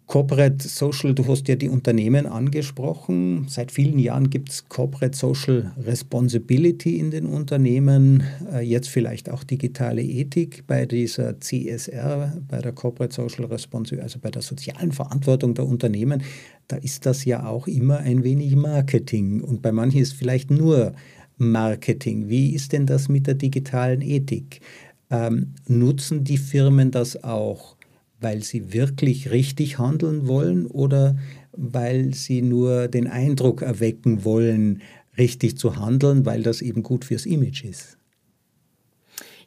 Corporate 0.08 0.66
Social, 0.66 1.14
du 1.14 1.28
hast 1.28 1.50
ja 1.50 1.58
die 1.58 1.68
Unternehmen 1.68 2.28
angesprochen. 2.28 3.46
Seit 3.50 3.74
vielen 3.74 4.00
Jahren 4.00 4.30
gibt 4.30 4.50
es 4.50 4.70
Corporate 4.70 5.18
Social 5.18 5.74
Responsibility 5.78 6.98
in 6.98 7.12
den 7.12 7.26
Unternehmen, 7.26 8.24
äh, 8.54 8.62
jetzt 8.62 8.88
vielleicht 8.88 9.30
auch 9.30 9.44
digitale 9.44 10.02
Ethik 10.02 10.66
bei 10.66 10.86
dieser 10.86 11.42
CSR, 11.42 12.42
bei 12.48 12.62
der 12.62 12.72
Corporate 12.72 13.14
Social 13.14 13.46
Responsibility, 13.46 14.02
also 14.02 14.20
bei 14.20 14.32
der 14.32 14.42
sozialen 14.42 14.94
Verantwortung 14.94 15.54
der 15.56 15.68
Unternehmen. 15.68 16.24
Da 16.70 16.78
ist 16.78 17.06
das 17.06 17.26
ja 17.26 17.46
auch 17.46 17.68
immer 17.68 17.98
ein 17.98 18.24
wenig 18.24 18.56
Marketing 18.56 19.42
und 19.42 19.62
bei 19.62 19.74
manchen 19.74 20.00
ist 20.00 20.14
vielleicht 20.14 20.50
nur 20.50 20.94
Marketing. 21.38 22.30
Wie 22.30 22.56
ist 22.56 22.72
denn 22.72 22.86
das 22.86 23.10
mit 23.10 23.28
der 23.28 23.36
digitalen 23.36 24.02
Ethik? 24.02 24.62
Ähm, 25.10 25.54
nutzen 25.68 26.24
die 26.24 26.38
Firmen 26.38 26.92
das 26.92 27.22
auch? 27.26 27.77
Weil 28.20 28.44
sie 28.44 28.74
wirklich 28.74 29.32
richtig 29.32 29.78
handeln 29.80 30.28
wollen 30.28 30.66
oder 30.66 31.18
weil 31.52 32.14
sie 32.14 32.42
nur 32.42 32.88
den 32.88 33.08
Eindruck 33.08 33.62
erwecken 33.62 34.24
wollen, 34.24 34.82
richtig 35.18 35.58
zu 35.58 35.78
handeln, 35.78 36.26
weil 36.26 36.44
das 36.44 36.62
eben 36.62 36.84
gut 36.84 37.06
fürs 37.06 37.26
Image 37.26 37.64
ist? 37.64 37.97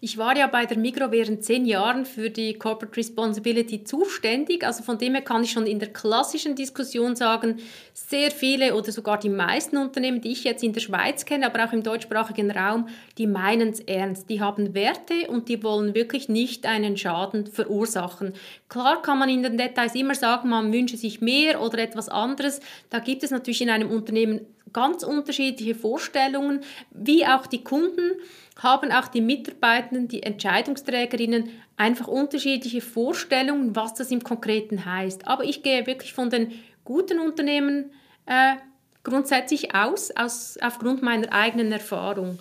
Ich 0.03 0.17
war 0.17 0.35
ja 0.35 0.47
bei 0.47 0.65
der 0.65 0.79
Migro 0.79 1.13
während 1.13 1.45
zehn 1.45 1.67
Jahren 1.67 2.07
für 2.07 2.31
die 2.31 2.55
Corporate 2.55 2.97
Responsibility 2.97 3.85
zuständig. 3.85 4.65
Also 4.65 4.83
von 4.83 4.97
dem 4.97 5.13
her 5.13 5.21
kann 5.21 5.45
ich 5.45 5.51
schon 5.51 5.67
in 5.67 5.79
der 5.79 5.93
klassischen 5.93 6.57
Diskussion 6.57 7.17
sagen, 7.17 7.59
sehr 7.93 8.31
viele 8.31 8.75
oder 8.75 8.93
sogar 8.93 9.19
die 9.19 9.29
meisten 9.29 9.77
Unternehmen, 9.77 10.23
die 10.23 10.33
ich 10.33 10.45
jetzt 10.45 10.65
in 10.65 10.73
der 10.73 10.81
Schweiz 10.81 11.27
kenne, 11.27 11.45
aber 11.45 11.67
auch 11.67 11.75
im 11.75 11.83
deutschsprachigen 11.83 12.51
Raum, 12.51 12.89
die 13.19 13.27
meinen 13.27 13.69
es 13.69 13.81
ernst. 13.81 14.31
Die 14.31 14.41
haben 14.41 14.73
Werte 14.73 15.29
und 15.29 15.51
die 15.51 15.63
wollen 15.63 15.95
wirklich 15.95 16.31
nicht 16.31 16.65
einen 16.65 16.97
Schaden 16.97 17.47
verursachen. 17.47 18.33
Klar 18.71 19.03
kann 19.03 19.19
man 19.19 19.29
in 19.29 19.43
den 19.43 19.59
Details 19.59 19.95
immer 19.95 20.15
sagen, 20.15 20.49
man 20.49 20.73
wünsche 20.73 20.97
sich 20.97 21.21
mehr 21.21 21.61
oder 21.61 21.77
etwas 21.79 22.09
anderes. 22.09 22.61
Da 22.89 23.01
gibt 23.01 23.23
es 23.23 23.33
natürlich 23.33 23.61
in 23.61 23.69
einem 23.69 23.91
Unternehmen 23.91 24.47
ganz 24.73 25.03
unterschiedliche 25.03 25.75
Vorstellungen, 25.75 26.61
wie 26.91 27.27
auch 27.27 27.47
die 27.47 27.65
Kunden 27.65 28.13
haben 28.63 28.93
auch 28.93 29.09
die 29.09 29.21
Mitarbeitenden, 29.21 30.09
die 30.09 30.23
Entscheidungsträgerinnen 30.23 31.51
einfach 31.77 32.09
unterschiedliche 32.09 32.81
Vorstellungen, 32.81 33.75
was 33.75 33.95
das 33.95 34.11
im 34.11 34.23
Konkreten 34.23 34.85
heißt. 34.85 35.27
Aber 35.27 35.45
ich 35.45 35.63
gehe 35.63 35.87
wirklich 35.87 36.13
von 36.13 36.31
den 36.31 36.53
guten 36.85 37.19
Unternehmen 37.21 37.91
äh, 38.27 38.57
grundsätzlich 39.03 39.75
aus, 39.75 40.11
aus, 40.11 40.59
aufgrund 40.61 41.03
meiner 41.03 41.33
eigenen 41.33 41.73
Erfahrung. 41.73 42.39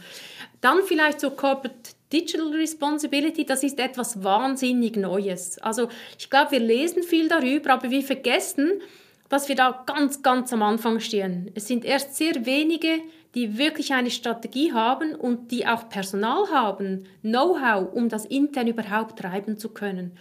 Dann 0.62 0.80
vielleicht 0.86 1.22
so 1.22 1.32
Corporate 1.32 1.92
Digital 2.12 2.50
Responsibility, 2.50 3.46
das 3.46 3.64
ist 3.64 3.80
etwas 3.80 4.24
wahnsinnig 4.24 4.98
Neues. 4.98 5.60
Also 5.60 5.90
ich 6.18 6.30
glaube, 6.30 6.52
wir 6.52 6.60
lesen 6.60 7.04
viel 7.04 7.28
darüber, 7.28 7.74
aber 7.74 7.92
wir 7.92 8.02
vergessen, 8.02 8.82
dass 9.30 9.48
wir 9.48 9.56
da 9.56 9.84
ganz, 9.86 10.24
ganz 10.24 10.52
am 10.52 10.64
Anfang 10.64 11.00
stehen. 11.00 11.52
Es 11.54 11.68
sind 11.68 11.86
erst 11.86 12.16
sehr 12.16 12.46
wenige, 12.46 13.00
die 13.36 13.58
wirklich 13.58 13.94
eine 13.94 14.12
Strategie 14.12 14.74
haben 14.74 15.16
und 15.16 15.52
die 15.52 15.68
auch 15.68 15.90
Personal 15.90 16.50
haben, 16.52 17.06
Know-how, 17.22 17.94
um 17.94 18.10
das 18.10 18.26
intern 18.26 18.68
überhaupt 18.68 19.20
treiben 19.20 19.58
zu 19.58 19.70
können. 19.70 20.18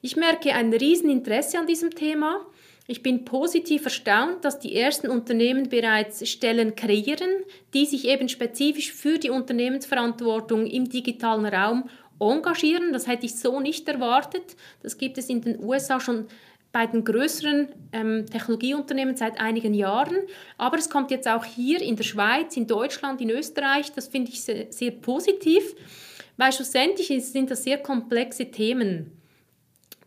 Ich 0.00 0.16
merke 0.16 0.52
ein 0.52 0.72
Rieseninteresse 0.72 1.58
an 1.58 1.66
diesem 1.66 1.90
Thema. 1.90 2.40
Ich 2.88 3.02
bin 3.02 3.24
positiv 3.24 3.84
erstaunt, 3.84 4.44
dass 4.44 4.58
die 4.58 4.74
ersten 4.74 5.08
Unternehmen 5.08 5.68
bereits 5.68 6.28
Stellen 6.28 6.74
kreieren, 6.74 7.30
die 7.74 7.86
sich 7.86 8.08
eben 8.08 8.28
spezifisch 8.28 8.92
für 8.92 9.18
die 9.18 9.30
Unternehmensverantwortung 9.30 10.66
im 10.66 10.88
digitalen 10.88 11.46
Raum 11.46 11.88
engagieren. 12.18 12.92
Das 12.92 13.06
hätte 13.06 13.26
ich 13.26 13.36
so 13.36 13.60
nicht 13.60 13.88
erwartet. 13.88 14.56
Das 14.82 14.98
gibt 14.98 15.18
es 15.18 15.28
in 15.28 15.40
den 15.40 15.62
USA 15.62 16.00
schon 16.00 16.26
bei 16.72 16.86
den 16.86 17.04
größeren 17.04 17.68
ähm, 17.92 18.26
Technologieunternehmen 18.26 19.14
seit 19.14 19.38
einigen 19.38 19.74
Jahren. 19.74 20.16
Aber 20.56 20.78
es 20.78 20.88
kommt 20.88 21.10
jetzt 21.10 21.28
auch 21.28 21.44
hier 21.44 21.80
in 21.80 21.96
der 21.96 22.04
Schweiz, 22.04 22.56
in 22.56 22.66
Deutschland, 22.66 23.20
in 23.20 23.30
Österreich. 23.30 23.92
Das 23.92 24.08
finde 24.08 24.30
ich 24.30 24.42
sehr, 24.42 24.72
sehr 24.72 24.90
positiv, 24.90 25.74
weil 26.38 26.52
schlussendlich 26.52 27.08
sind 27.24 27.50
das 27.50 27.62
sehr 27.62 27.78
komplexe 27.78 28.50
Themen. 28.50 29.12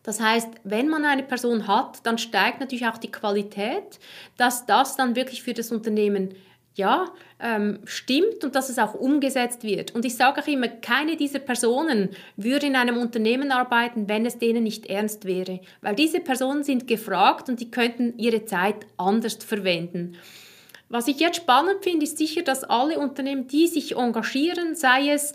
Das 0.02 0.20
heißt, 0.20 0.50
wenn 0.64 0.88
man 0.88 1.06
eine 1.06 1.24
Person 1.24 1.68
hat, 1.68 2.06
dann 2.06 2.18
steigt 2.18 2.60
natürlich 2.60 2.86
auch 2.86 2.98
die 2.98 3.12
Qualität, 3.12 4.00
dass 4.38 4.66
das 4.66 4.96
dann 4.96 5.16
wirklich 5.16 5.42
für 5.42 5.54
das 5.54 5.72
Unternehmen 5.72 6.36
ja, 6.76 7.06
ähm, 7.40 7.80
stimmt 7.86 8.44
und 8.44 8.56
dass 8.56 8.70
es 8.70 8.80
auch 8.80 8.94
umgesetzt 8.94 9.64
wird. 9.64 9.96
Und 9.96 10.06
ich 10.06 10.16
sage 10.16 10.42
auch 10.42 10.48
immer, 10.48 10.68
keine 10.68 11.16
dieser 11.16 11.40
Personen 11.40 12.10
würde 12.38 12.68
in 12.68 12.76
einem 12.76 12.98
Unternehmen 12.98 13.52
arbeiten, 13.52 14.08
wenn 14.10 14.26
es 14.26 14.38
denen 14.38 14.64
nicht 14.64 14.86
ernst 14.86 15.26
wäre. 15.26 15.62
Weil 15.82 15.96
diese 15.96 16.20
Personen 16.20 16.64
sind 16.64 16.88
gefragt 16.88 17.50
und 17.50 17.60
die 17.60 17.72
könnten 17.72 18.18
ihre 18.18 18.46
Zeit 18.46 18.86
anders 18.98 19.36
verwenden. 19.36 20.18
Was 20.90 21.08
ich 21.08 21.20
jetzt 21.20 21.38
spannend 21.38 21.84
finde, 21.84 22.06
ist 22.06 22.18
sicher, 22.18 22.44
dass 22.44 22.64
alle 22.64 23.00
Unternehmen, 23.00 23.48
die 23.48 23.68
sich 23.68 23.96
engagieren, 23.96 24.76
sei 24.76 25.10
es 25.10 25.34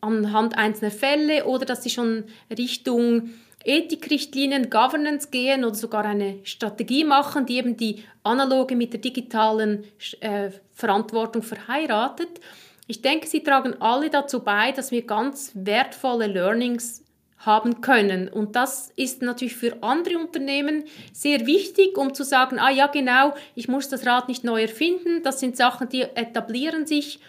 anhand 0.00 0.56
einzelner 0.56 0.90
Fälle 0.90 1.44
oder 1.44 1.66
dass 1.66 1.82
sie 1.82 1.90
schon 1.90 2.24
Richtung 2.56 3.30
Ethikrichtlinien, 3.64 4.70
Governance 4.70 5.28
gehen 5.30 5.64
oder 5.64 5.74
sogar 5.74 6.04
eine 6.04 6.38
Strategie 6.44 7.04
machen, 7.04 7.46
die 7.46 7.56
eben 7.56 7.76
die 7.76 8.04
analoge 8.22 8.76
mit 8.76 8.92
der 8.92 9.00
digitalen 9.00 9.84
äh, 10.20 10.50
Verantwortung 10.72 11.42
verheiratet. 11.42 12.40
Ich 12.86 13.02
denke, 13.02 13.26
sie 13.26 13.42
tragen 13.42 13.74
alle 13.80 14.10
dazu 14.10 14.40
bei, 14.40 14.72
dass 14.72 14.90
wir 14.90 15.02
ganz 15.02 15.52
wertvolle 15.54 16.26
Learnings 16.26 17.04
haben 17.38 17.80
können. 17.80 18.28
Und 18.28 18.56
das 18.56 18.90
ist 18.96 19.22
natürlich 19.22 19.56
für 19.56 19.82
andere 19.82 20.18
Unternehmen 20.18 20.84
sehr 21.12 21.46
wichtig, 21.46 21.96
um 21.96 22.14
zu 22.14 22.24
sagen, 22.24 22.58
ah 22.58 22.70
ja 22.70 22.86
genau, 22.88 23.34
ich 23.54 23.68
muss 23.68 23.88
das 23.88 24.06
Rad 24.06 24.28
nicht 24.28 24.44
neu 24.44 24.62
erfinden, 24.62 25.22
das 25.22 25.40
sind 25.40 25.56
Sachen, 25.56 25.88
die 25.88 26.02
etablieren 26.02 26.86
sich 26.86 27.20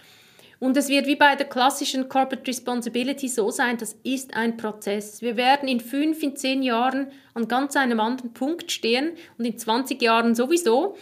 und 0.59 0.75
es 0.75 0.89
wird 0.89 1.07
wie 1.07 1.15
bei 1.15 1.35
der 1.35 1.47
klassischen 1.47 2.09
Corporate 2.09 2.45
Responsibility 2.45 3.29
so 3.29 3.49
sein, 3.49 3.77
das 3.77 3.95
ist 4.03 4.35
ein 4.35 4.57
Prozess. 4.57 5.21
Wir 5.21 5.37
werden 5.37 5.69
in 5.69 5.79
fünf, 5.79 6.21
in 6.21 6.35
zehn 6.35 6.61
Jahren 6.63 7.07
an 7.33 7.47
ganz 7.47 7.77
einem 7.77 8.01
anderen 8.01 8.33
Punkt 8.33 8.69
stehen 8.71 9.13
und 9.37 9.45
in 9.45 9.57
20 9.57 10.01
Jahren 10.01 10.35
sowieso. 10.35 10.97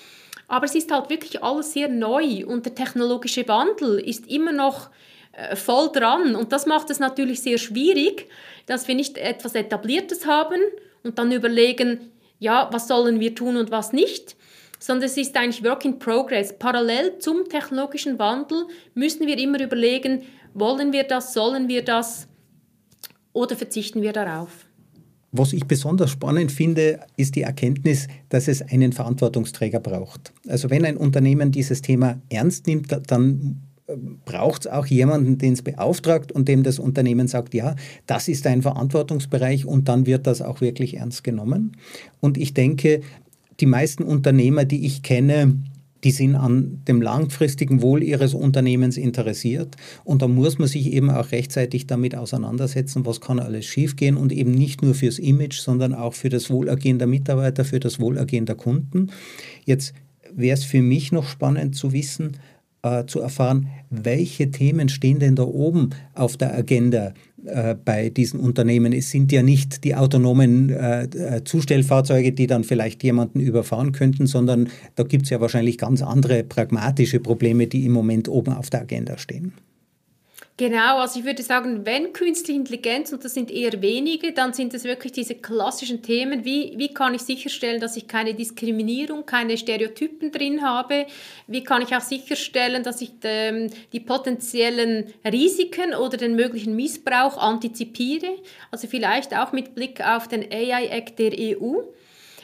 Aber 0.48 0.66
es 0.66 0.76
ist 0.76 0.92
halt 0.92 1.10
wirklich 1.10 1.44
alles 1.44 1.74
sehr 1.74 1.90
neu 1.90 2.46
und 2.46 2.66
der 2.66 2.76
technologische 2.76 3.48
Wandel 3.48 4.00
ist 4.00 4.28
immer 4.28 4.52
noch 4.52 4.92
äh, 5.34 5.56
voll 5.56 5.92
dran. 5.92 6.36
Und 6.36 6.52
das 6.52 6.68
macht 6.68 6.92
es 6.92 7.00
natürlich 7.00 7.42
sehr 7.42 7.58
schwierig, 7.58 8.30
dass 8.68 8.88
wir 8.88 8.96
nicht 8.96 9.18
etwas 9.18 9.56
Etabliertes 9.56 10.28
haben 10.28 10.62
und 11.04 11.18
dann 11.18 11.32
überlegen, 11.32 12.12
ja, 12.40 12.70
was 12.72 12.88
sollen 12.88 13.20
wir 13.20 13.34
tun 13.34 13.58
und 13.58 13.72
was 13.72 13.92
nicht, 13.92 14.37
sondern 14.80 15.06
es 15.06 15.18
ist 15.18 15.36
eigentlich 15.36 15.64
Work 15.64 15.86
in 15.86 16.00
Progress. 16.00 16.58
Parallel 16.58 17.20
zum 17.20 17.48
technologischen 17.50 18.20
Wandel 18.20 18.66
müssen 18.94 19.28
wir 19.28 19.38
immer 19.38 19.62
überlegen, 19.62 20.24
wollen 20.54 20.94
wir 20.94 21.04
das, 21.04 21.34
sollen 21.34 21.68
wir 21.68 21.84
das 21.84 22.28
oder 23.34 23.56
verzichten 23.56 24.02
wir 24.02 24.14
darauf. 24.14 24.68
Was 25.32 25.54
ich 25.54 25.66
besonders 25.66 26.12
spannend 26.12 26.52
finde, 26.52 27.02
ist 27.18 27.36
die 27.36 27.42
Erkenntnis, 27.42 28.08
dass 28.30 28.48
es 28.48 28.62
einen 28.62 28.94
Verantwortungsträger 28.94 29.80
braucht. 29.80 30.34
Also 30.48 30.70
wenn 30.70 30.86
ein 30.86 30.98
Unternehmen 30.98 31.52
dieses 31.52 31.82
Thema 31.82 32.20
ernst 32.30 32.66
nimmt, 32.66 32.98
dann 33.08 33.62
äh, 33.88 33.96
braucht 34.26 34.66
es 34.66 34.72
auch 34.72 34.86
jemanden, 34.86 35.38
den 35.38 35.54
es 35.54 35.62
beauftragt 35.62 36.32
und 36.32 36.48
dem 36.48 36.64
das 36.64 36.80
Unternehmen 36.80 37.28
sagt, 37.28 37.54
ja, 37.54 37.76
das 38.06 38.30
ist 38.30 38.48
ein 38.48 38.62
Verantwortungsbereich 38.62 39.66
und 39.66 39.90
dann 39.90 40.06
wird 40.06 40.26
das 40.26 40.42
auch 40.42 40.62
wirklich 40.62 40.96
ernst 40.96 41.24
genommen. 41.24 41.74
Und 42.22 42.38
ich 42.38 42.54
denke, 42.54 43.02
die 43.60 43.66
meisten 43.66 44.04
Unternehmer, 44.04 44.66
die 44.66 44.86
ich 44.86 45.04
kenne, 45.04 45.56
die 46.04 46.12
sind 46.12 46.36
an 46.36 46.82
dem 46.88 47.02
langfristigen 47.02 47.82
Wohl 47.82 48.04
ihres 48.04 48.34
Unternehmens 48.34 48.98
interessiert. 48.98 49.76
Und 50.04 50.22
da 50.22 50.28
muss 50.28 50.60
man 50.60 50.68
sich 50.68 50.94
eben 50.94 51.10
auch 51.10 51.32
rechtzeitig 51.32 51.88
damit 51.88 52.16
auseinandersetzen, 52.16 53.06
was 53.06 53.20
kann 53.20 53.40
alles 53.40 53.66
schiefgehen 53.66 54.16
und 54.16 54.32
eben 54.32 54.52
nicht 54.52 54.82
nur 54.84 54.94
fürs 54.94 55.20
Image, 55.20 55.60
sondern 55.60 55.94
auch 55.94 56.14
für 56.14 56.30
das 56.30 56.50
Wohlergehen 56.50 57.00
der 57.00 57.08
Mitarbeiter, 57.08 57.66
für 57.66 57.80
das 57.80 58.00
Wohlergehen 58.00 58.46
der 58.46 58.56
Kunden. 58.56 59.12
Jetzt 59.66 59.94
wäre 60.34 60.54
es 60.54 60.64
für 60.64 60.82
mich 60.82 61.12
noch 61.12 61.28
spannend 61.28 61.76
zu 61.76 61.94
wissen, 61.94 62.38
äh, 62.84 63.06
zu 63.06 63.20
erfahren, 63.20 63.68
welche 63.90 64.52
Themen 64.52 64.90
stehen 64.90 65.20
denn 65.20 65.36
da 65.36 65.44
oben 65.44 65.92
auf 66.14 66.38
der 66.38 66.56
Agenda 66.56 67.14
äh, 67.46 67.76
bei 67.76 68.10
diesen 68.10 68.40
Unternehmen. 68.40 68.94
Es 68.94 69.12
sind 69.12 69.32
ja 69.32 69.42
nicht 69.44 69.84
die 69.84 69.96
autonomen 69.96 70.70
äh, 70.70 71.04
äh, 71.04 71.44
Zustellfahrzeuge, 71.44 72.34
die 72.34 72.48
dann 72.48 72.64
vielleicht 72.64 73.04
jemanden 73.04 73.40
überfahren 73.40 73.92
könnten, 73.92 74.28
sondern 74.28 74.70
da 74.96 75.04
gibt 75.04 75.24
es 75.26 75.30
ja 75.30 75.40
wahrscheinlich 75.40 75.78
ganz 75.78 76.02
andere 76.02 76.44
pragmatische 76.44 77.20
Probleme, 77.20 77.68
die 77.68 77.86
im 77.86 77.94
Moment 77.94 78.28
oben 78.28 78.54
auf 78.54 78.70
der 78.70 78.82
Agenda 78.82 79.18
stehen. 79.18 79.54
Genau, 80.60 80.98
also 80.98 81.20
ich 81.20 81.26
würde 81.26 81.44
sagen, 81.44 81.86
wenn 81.86 82.14
künstliche 82.14 82.60
Intelligenz, 82.60 83.14
und 83.14 83.24
das 83.24 83.36
sind 83.36 83.52
eher 83.52 83.80
wenige, 83.80 84.32
dann 84.34 84.54
sind 84.54 84.74
es 84.74 84.86
wirklich 84.86 85.12
diese 85.12 85.36
klassischen 85.36 86.02
Themen, 86.02 86.46
wie, 86.46 86.74
wie 86.78 86.92
kann 86.92 87.14
ich 87.14 87.22
sicherstellen, 87.22 87.80
dass 87.80 87.96
ich 87.96 88.08
keine 88.08 88.34
Diskriminierung, 88.34 89.24
keine 89.28 89.56
Stereotypen 89.56 90.32
drin 90.32 90.64
habe, 90.64 91.06
wie 91.46 91.64
kann 91.64 91.84
ich 91.84 91.96
auch 91.96 92.02
sicherstellen, 92.02 92.82
dass 92.82 93.02
ich 93.02 93.12
ähm, 93.22 93.70
die 93.94 94.00
potenziellen 94.00 95.14
Risiken 95.24 95.94
oder 95.94 96.18
den 96.18 96.36
möglichen 96.36 96.76
Missbrauch 96.76 97.38
antizipiere, 97.38 98.40
also 98.72 98.88
vielleicht 98.88 99.38
auch 99.38 99.52
mit 99.52 99.76
Blick 99.76 100.02
auf 100.04 100.28
den 100.28 100.52
AI-Act 100.52 101.20
der 101.20 101.34
EU. 101.38 101.82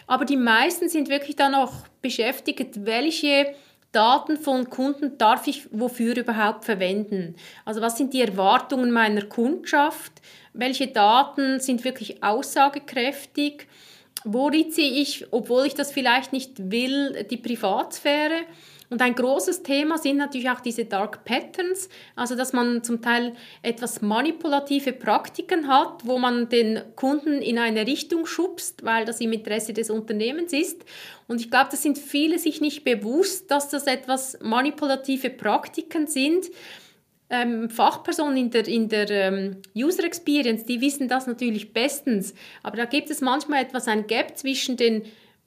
Aber 0.05 0.25
die 0.25 0.37
meisten 0.37 0.87
sind 0.87 1.09
wirklich 1.09 1.35
dann 1.35 1.53
noch 1.53 1.87
beschäftigt, 2.03 2.85
welche 2.85 3.55
Daten 3.93 4.37
von 4.37 4.69
Kunden 4.69 5.17
darf 5.17 5.47
ich 5.47 5.69
wofür 5.71 6.17
überhaupt 6.17 6.65
verwenden? 6.65 7.35
Also 7.63 7.79
was 7.79 7.95
sind 7.95 8.13
die 8.13 8.21
Erwartungen 8.21 8.91
meiner 8.91 9.21
Kundschaft? 9.21 10.13
Welche 10.51 10.87
Daten 10.87 11.59
sind 11.59 11.83
wirklich 11.85 12.23
aussagekräftig? 12.23 13.67
Wo 14.25 14.47
ritze 14.47 14.81
ich, 14.81 15.27
obwohl 15.31 15.67
ich 15.67 15.75
das 15.75 15.91
vielleicht 15.91 16.33
nicht 16.33 16.71
will, 16.71 17.25
die 17.29 17.37
Privatsphäre? 17.37 18.45
Und 18.93 19.01
ein 19.01 19.15
großes 19.15 19.63
Thema 19.63 19.97
sind 19.97 20.17
natürlich 20.17 20.51
auch 20.51 20.59
diese 20.59 20.85
Dark 20.85 21.25
Patterns, 21.25 21.89
also 22.15 22.35
dass 22.35 22.53
man 22.53 22.83
zum 22.83 23.01
Teil 23.01 23.33
etwas 23.63 24.03
manipulative 24.03 24.93
Praktiken 24.93 25.67
hat, 25.67 26.05
wo 26.05 26.19
man 26.19 26.47
den 26.47 26.79
Kunden 26.95 27.41
in 27.41 27.57
eine 27.57 27.87
Richtung 27.87 28.27
schubst, 28.27 28.85
weil 28.85 29.05
das 29.05 29.19
im 29.19 29.33
Interesse 29.33 29.73
des 29.73 29.89
Unternehmens 29.89 30.53
ist. 30.53 30.85
Und 31.27 31.41
ich 31.41 31.49
glaube, 31.49 31.69
das 31.71 31.81
sind 31.81 31.97
viele 31.97 32.37
sich 32.37 32.61
nicht 32.61 32.83
bewusst, 32.83 33.49
dass 33.49 33.67
das 33.67 33.87
etwas 33.87 34.37
manipulative 34.43 35.31
Praktiken 35.31 36.05
sind. 36.05 36.51
Ähm, 37.31 37.71
Fachpersonen 37.71 38.37
in 38.37 38.51
der, 38.51 38.67
in 38.67 38.89
der 38.89 39.09
ähm, 39.09 39.57
User 39.75 40.03
Experience, 40.03 40.65
die 40.65 40.81
wissen 40.81 41.07
das 41.07 41.25
natürlich 41.25 41.73
bestens. 41.73 42.35
Aber 42.61 42.77
da 42.77 42.85
gibt 42.85 43.09
es 43.09 43.21
manchmal 43.21 43.63
etwas 43.63 43.87
ein 43.87 44.05
Gap 44.05 44.37
zwischen 44.37 44.77
den 44.77 45.01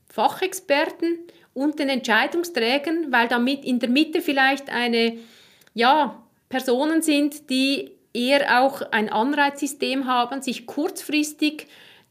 Fachexperten 0.09 1.21
und 1.57 1.79
den 1.79 1.89
Entscheidungsträgern, 1.89 3.11
weil 3.11 3.29
damit 3.29 3.65
in 3.65 3.79
der 3.79 3.89
Mitte 3.89 4.21
vielleicht 4.21 4.69
eine, 4.69 5.17
ja, 5.73 6.23
Personen 6.51 7.03
sind, 7.03 7.49
die 7.51 7.93
eher 8.13 8.63
auch 8.63 8.83
ein 8.93 9.09
Anreizsystem 9.09 10.07
haben, 10.07 10.43
sich 10.43 10.67
kurzfristig 10.67 11.67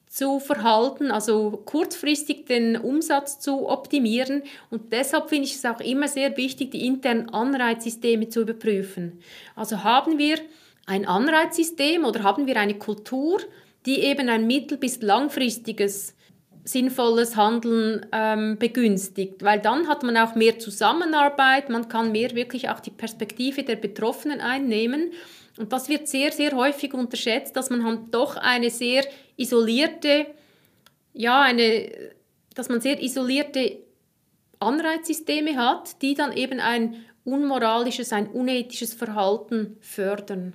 zu 0.08 0.40
verhalten, 0.40 1.12
also 1.12 1.62
kurzfristig 1.66 2.48
den 2.48 2.76
Umsatz 2.76 3.40
zu 3.40 3.70
optimieren. 3.70 4.44
Und 4.72 4.92
deshalb 4.92 5.30
finde 5.30 5.46
ich 5.46 5.56
es 5.56 5.66
auch 5.66 5.80
immer 5.80 6.08
sehr 6.08 6.36
wichtig, 6.38 6.72
die 6.72 6.86
internen 6.86 7.30
Anreizsysteme 7.30 8.30
zu 8.30 8.42
überprüfen. 8.42 9.20
Also 9.56 9.84
haben 9.84 10.18
wir 10.18 10.38
ein 10.88 11.08
Anreizsystem 11.08 12.04
oder 12.04 12.24
haben 12.24 12.48
wir 12.48 12.58
eine 12.58 12.76
Kultur, 12.76 13.40
die 13.86 14.00
eben 14.00 14.28
ein 14.28 14.48
mittel- 14.48 14.78
bis 14.78 15.02
langfristiges 15.02 16.16
sinnvolles 16.66 17.36
Handeln 17.36 18.08
ähm, 18.12 18.58
begünstigt, 18.58 19.44
weil 19.44 19.60
dann 19.60 19.88
hat 19.88 20.02
man 20.02 20.18
auch 20.18 20.34
mehr 20.34 20.58
Zusammenarbeit, 20.58 21.70
man 21.70 21.88
kann 21.88 22.12
mehr 22.12 22.34
wirklich 22.34 22.70
auch 22.70 22.80
die 22.80 22.90
Perspektive 22.90 23.64
der 23.64 23.76
Betroffenen 23.76 24.42
einnehmen. 24.42 25.12
Und 25.58 25.72
das 25.72 25.88
wird 25.90 26.08
sehr, 26.08 26.32
sehr 26.32 26.52
häufig 26.54 26.94
unterschätzt, 26.94 27.56
dass 27.56 27.70
man 27.70 27.86
halt 27.86 28.00
doch 28.12 28.36
eine 28.36 28.72
sehr 28.72 29.06
isolierte, 29.38 30.26
ja, 31.14 31.44
eine, 31.44 31.92
dass 32.56 32.68
man 32.68 32.82
sehr 32.82 33.02
isolierte 33.02 33.78
Anreizsysteme 34.60 35.56
hat, 35.56 36.02
die 36.02 36.16
dann 36.16 36.34
eben 36.34 36.60
ein 36.60 36.96
unmoralisches, 37.24 38.12
ein 38.12 38.28
unethisches 38.28 38.96
Verhalten 38.96 39.78
fördern. 39.82 40.54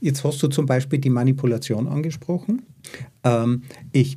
Jetzt 0.00 0.24
hast 0.24 0.42
du 0.42 0.48
zum 0.48 0.66
Beispiel 0.66 0.98
die 0.98 1.10
Manipulation 1.10 1.86
angesprochen. 1.86 2.66
Ähm, 3.22 3.62
ich 3.92 4.16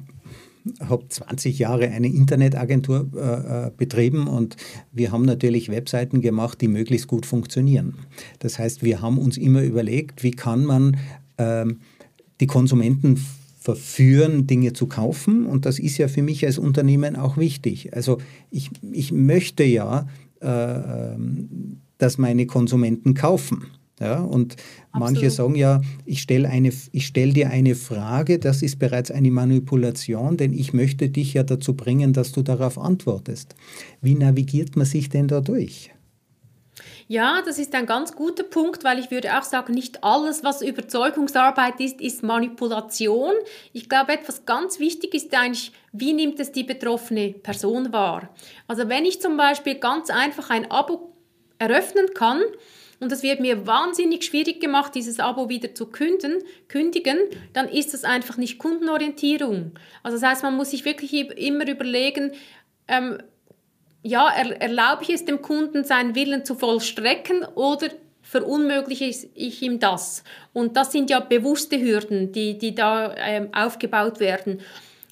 habe 0.79 1.07
20 1.07 1.59
Jahre 1.59 1.89
eine 1.89 2.07
Internetagentur 2.07 3.09
äh, 3.15 3.67
äh, 3.67 3.71
betrieben 3.75 4.27
und 4.27 4.55
wir 4.91 5.11
haben 5.11 5.25
natürlich 5.25 5.69
Webseiten 5.69 6.21
gemacht, 6.21 6.61
die 6.61 6.67
möglichst 6.67 7.07
gut 7.07 7.25
funktionieren. 7.25 7.95
Das 8.39 8.59
heißt, 8.59 8.83
wir 8.83 9.01
haben 9.01 9.17
uns 9.17 9.37
immer 9.37 9.61
überlegt, 9.63 10.23
wie 10.23 10.31
kann 10.31 10.65
man 10.65 10.97
ähm, 11.37 11.79
die 12.39 12.47
Konsumenten 12.47 13.19
verführen, 13.59 14.45
Dinge 14.45 14.73
zu 14.73 14.87
kaufen. 14.87 15.45
Und 15.45 15.65
das 15.65 15.79
ist 15.79 15.97
ja 15.97 16.09
für 16.09 16.21
mich 16.21 16.45
als 16.45 16.57
Unternehmen 16.57 17.15
auch 17.15 17.37
wichtig. 17.37 17.93
Also 17.93 18.17
ich, 18.51 18.69
ich 18.91 19.13
möchte 19.13 19.63
ja, 19.63 20.07
äh, 20.41 20.47
ähm, 20.47 21.79
dass 21.97 22.17
meine 22.17 22.45
Konsumenten 22.45 23.13
kaufen. 23.13 23.67
Ja, 23.99 24.21
und 24.21 24.53
Absolut. 24.91 25.13
manche 25.13 25.29
sagen 25.29 25.55
ja, 25.55 25.81
ich 26.05 26.21
stelle 26.21 26.49
stell 26.97 27.33
dir 27.33 27.49
eine 27.51 27.75
Frage, 27.75 28.39
das 28.39 28.63
ist 28.63 28.79
bereits 28.79 29.11
eine 29.11 29.29
Manipulation, 29.29 30.35
denn 30.35 30.51
ich 30.53 30.73
möchte 30.73 31.09
dich 31.09 31.35
ja 31.35 31.43
dazu 31.43 31.75
bringen, 31.75 32.11
dass 32.11 32.31
du 32.31 32.41
darauf 32.41 32.79
antwortest. 32.79 33.55
Wie 34.01 34.15
navigiert 34.15 34.75
man 34.75 34.85
sich 34.85 35.09
denn 35.09 35.27
da 35.27 35.41
durch? 35.41 35.91
Ja, 37.07 37.41
das 37.45 37.59
ist 37.59 37.75
ein 37.75 37.85
ganz 37.85 38.15
guter 38.15 38.43
Punkt, 38.43 38.83
weil 38.83 38.97
ich 38.97 39.11
würde 39.11 39.37
auch 39.37 39.43
sagen, 39.43 39.73
nicht 39.73 40.03
alles, 40.03 40.43
was 40.43 40.61
Überzeugungsarbeit 40.61 41.79
ist, 41.79 42.01
ist 42.01 42.23
Manipulation. 42.23 43.33
Ich 43.73 43.89
glaube, 43.89 44.13
etwas 44.13 44.45
ganz 44.45 44.79
wichtig 44.79 45.13
ist 45.13 45.33
eigentlich, 45.35 45.71
wie 45.91 46.13
nimmt 46.13 46.39
es 46.39 46.51
die 46.51 46.63
betroffene 46.63 47.29
Person 47.33 47.93
wahr? 47.93 48.29
Also 48.67 48.89
wenn 48.89 49.05
ich 49.05 49.21
zum 49.21 49.37
Beispiel 49.37 49.75
ganz 49.75 50.09
einfach 50.09 50.49
ein 50.49 50.71
Abo 50.71 51.13
eröffnen 51.59 52.07
kann, 52.13 52.41
und 53.03 53.11
es 53.11 53.21
wird 53.21 53.41
mir 53.41 53.67
wahnsinnig 53.67 54.23
schwierig 54.23 54.61
gemacht, 54.61 54.95
dieses 54.95 55.19
Abo 55.19 55.49
wieder 55.49 55.75
zu 55.75 55.87
künden, 55.87 56.41
kündigen, 56.69 57.17
dann 57.51 57.67
ist 57.67 57.93
das 57.93 58.05
einfach 58.05 58.37
nicht 58.37 58.57
Kundenorientierung. 58.57 59.73
Also 60.01 60.17
das 60.17 60.27
heißt, 60.27 60.43
man 60.43 60.55
muss 60.55 60.71
sich 60.71 60.85
wirklich 60.85 61.13
immer 61.13 61.67
überlegen, 61.67 62.31
ähm, 62.87 63.19
ja, 64.03 64.29
er, 64.29 64.61
erlaube 64.61 65.03
ich 65.03 65.09
es 65.09 65.25
dem 65.25 65.41
Kunden, 65.41 65.83
seinen 65.83 66.15
Willen 66.15 66.45
zu 66.45 66.55
vollstrecken 66.55 67.43
oder 67.55 67.89
verunmögliche 68.21 69.05
ich 69.05 69.61
ihm 69.61 69.79
das? 69.79 70.23
Und 70.53 70.77
das 70.77 70.91
sind 70.91 71.09
ja 71.09 71.19
bewusste 71.19 71.79
Hürden, 71.79 72.31
die, 72.31 72.57
die 72.57 72.73
da 72.73 73.15
ähm, 73.17 73.49
aufgebaut 73.53 74.19
werden. 74.19 74.61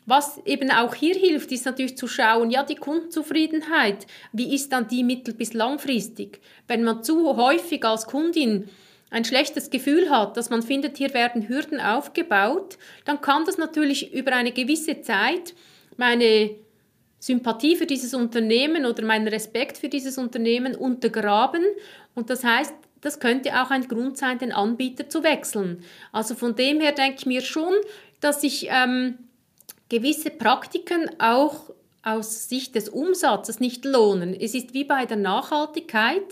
Was 0.06 0.40
eben 0.46 0.72
auch 0.72 0.96
hier 0.96 1.16
hilft, 1.16 1.52
ist 1.52 1.66
natürlich 1.66 1.96
zu 1.96 2.08
schauen, 2.08 2.50
ja, 2.50 2.64
die 2.64 2.76
Kundenzufriedenheit, 2.76 4.08
wie 4.34 4.56
ist 4.56 4.72
dann 4.72 4.88
die 4.88 5.04
mittel- 5.04 5.36
bis 5.36 5.54
langfristig? 5.54 6.40
Wenn 6.68 6.84
man 6.84 7.04
zu 7.04 7.38
häufig 7.38 7.86
als 7.86 8.08
Kundin 8.08 8.68
ein 9.12 9.26
schlechtes 9.26 9.70
Gefühl 9.70 10.10
hat, 10.10 10.38
dass 10.38 10.50
man 10.50 10.64
findet, 10.64 10.98
hier 10.98 11.14
werden 11.14 11.48
Hürden 11.48 11.80
aufgebaut, 11.80 12.78
dann 13.06 13.22
kann 13.22 13.46
das 13.46 13.58
natürlich 13.58 14.14
über 14.14 14.34
eine 14.34 14.54
gewisse 14.54 15.02
Zeit 15.02 15.54
meine 15.98 16.52
Sympathie 17.20 17.76
für 17.76 17.86
dieses 17.86 18.16
Unternehmen 18.16 18.86
oder 18.86 19.04
meinen 19.04 19.28
Respekt 19.28 19.78
für 19.78 19.90
dieses 19.90 20.18
Unternehmen 20.18 20.76
untergraben. 20.76 21.64
Und 22.16 22.32
das 22.32 22.44
heißt, 22.44 22.74
das 23.02 23.20
könnte 23.20 23.62
auch 23.62 23.70
ein 23.70 23.88
Grund 23.88 24.18
sein, 24.18 24.40
den 24.40 24.52
Anbieter 24.52 25.08
zu 25.10 25.24
wechseln. 25.24 25.84
Also 26.12 26.34
von 26.34 26.56
dem 26.56 26.80
her 26.80 26.94
denke 26.94 27.18
ich 27.20 27.26
mir 27.26 27.42
schon, 27.42 27.74
dass 28.22 28.44
ich 28.44 28.68
ähm, 28.72 29.18
gewisse 29.92 30.30
Praktiken 30.30 31.10
auch 31.20 31.70
aus 32.02 32.48
Sicht 32.48 32.76
des 32.76 32.88
Umsatzes 32.88 33.60
nicht 33.60 33.84
lohnen. 33.84 34.34
Es 34.34 34.56
ist 34.56 34.74
wie 34.74 34.86
bei 34.86 35.06
der 35.06 35.18
Nachhaltigkeit. 35.18 36.24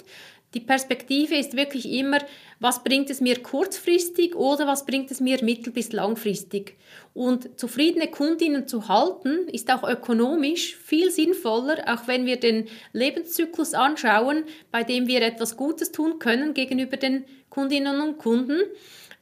Die 0.53 0.61
Perspektive 0.61 1.35
ist 1.35 1.57
wirklich 1.57 1.91
immer, 1.91 2.19
was 2.61 2.85
bringt 2.85 3.09
es 3.09 3.19
mir 3.19 3.43
kurzfristig 3.43 4.33
oder 4.33 4.65
was 4.65 4.85
bringt 4.85 5.11
es 5.11 5.19
mir 5.19 5.43
mittel- 5.43 5.73
bis 5.73 5.91
langfristig. 5.91 6.77
Und 7.13 7.59
zufriedene 7.59 8.07
Kundinnen 8.07 8.65
zu 8.65 8.87
halten, 8.87 9.49
ist 9.49 9.69
auch 9.71 9.87
ökonomisch 9.87 10.77
viel 10.77 11.11
sinnvoller, 11.11 11.83
auch 11.85 12.07
wenn 12.07 12.25
wir 12.25 12.39
den 12.39 12.69
Lebenszyklus 12.93 13.73
anschauen, 13.73 14.45
bei 14.71 14.83
dem 14.83 15.07
wir 15.07 15.21
etwas 15.21 15.57
Gutes 15.57 15.91
tun 15.91 16.17
können 16.17 16.53
gegenüber 16.53 16.95
den 16.95 17.25
Kundinnen 17.49 17.99
und 17.99 18.19
Kunden. 18.19 18.61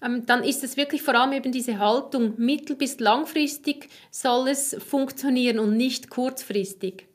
Ähm, 0.04 0.24
dann 0.26 0.44
ist 0.44 0.64
es 0.64 0.78
wirklich 0.78 1.02
vor 1.02 1.16
allem 1.16 1.34
eben 1.34 1.52
diese 1.52 1.80
Haltung, 1.80 2.34
mittel- 2.38 2.76
bis 2.76 3.00
langfristig 3.00 3.90
soll 4.12 4.48
es 4.48 4.76
funktionieren 4.80 5.60
und 5.60 5.76
nicht 5.76 6.10
kurzfristig. 6.10 7.08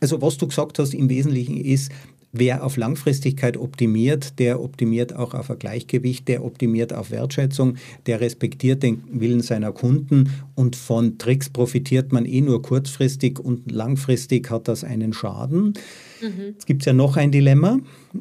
Also 0.00 0.22
was 0.22 0.38
du 0.38 0.48
gesagt 0.48 0.78
hast 0.78 0.94
im 0.94 1.10
Wesentlichen 1.10 1.56
ist, 1.58 1.92
Wer 2.38 2.64
auf 2.64 2.76
Langfristigkeit 2.76 3.56
optimiert, 3.56 4.38
der 4.38 4.60
optimiert 4.60 5.14
auch 5.14 5.32
auf 5.32 5.50
ein 5.50 5.58
Gleichgewicht, 5.58 6.28
der 6.28 6.44
optimiert 6.44 6.92
auf 6.92 7.10
Wertschätzung, 7.10 7.76
der 8.04 8.20
respektiert 8.20 8.82
den 8.82 9.02
Willen 9.10 9.40
seiner 9.40 9.72
Kunden 9.72 10.28
und 10.54 10.76
von 10.76 11.16
Tricks 11.16 11.48
profitiert 11.48 12.12
man 12.12 12.26
eh 12.26 12.42
nur 12.42 12.60
kurzfristig 12.60 13.38
und 13.38 13.72
langfristig 13.72 14.50
hat 14.50 14.68
das 14.68 14.84
einen 14.84 15.14
Schaden. 15.14 15.74
Mhm. 16.20 16.54
Es 16.58 16.66
gibt 16.66 16.84
ja 16.84 16.92
noch 16.92 17.16
ein 17.16 17.32
Dilemma, 17.32 17.78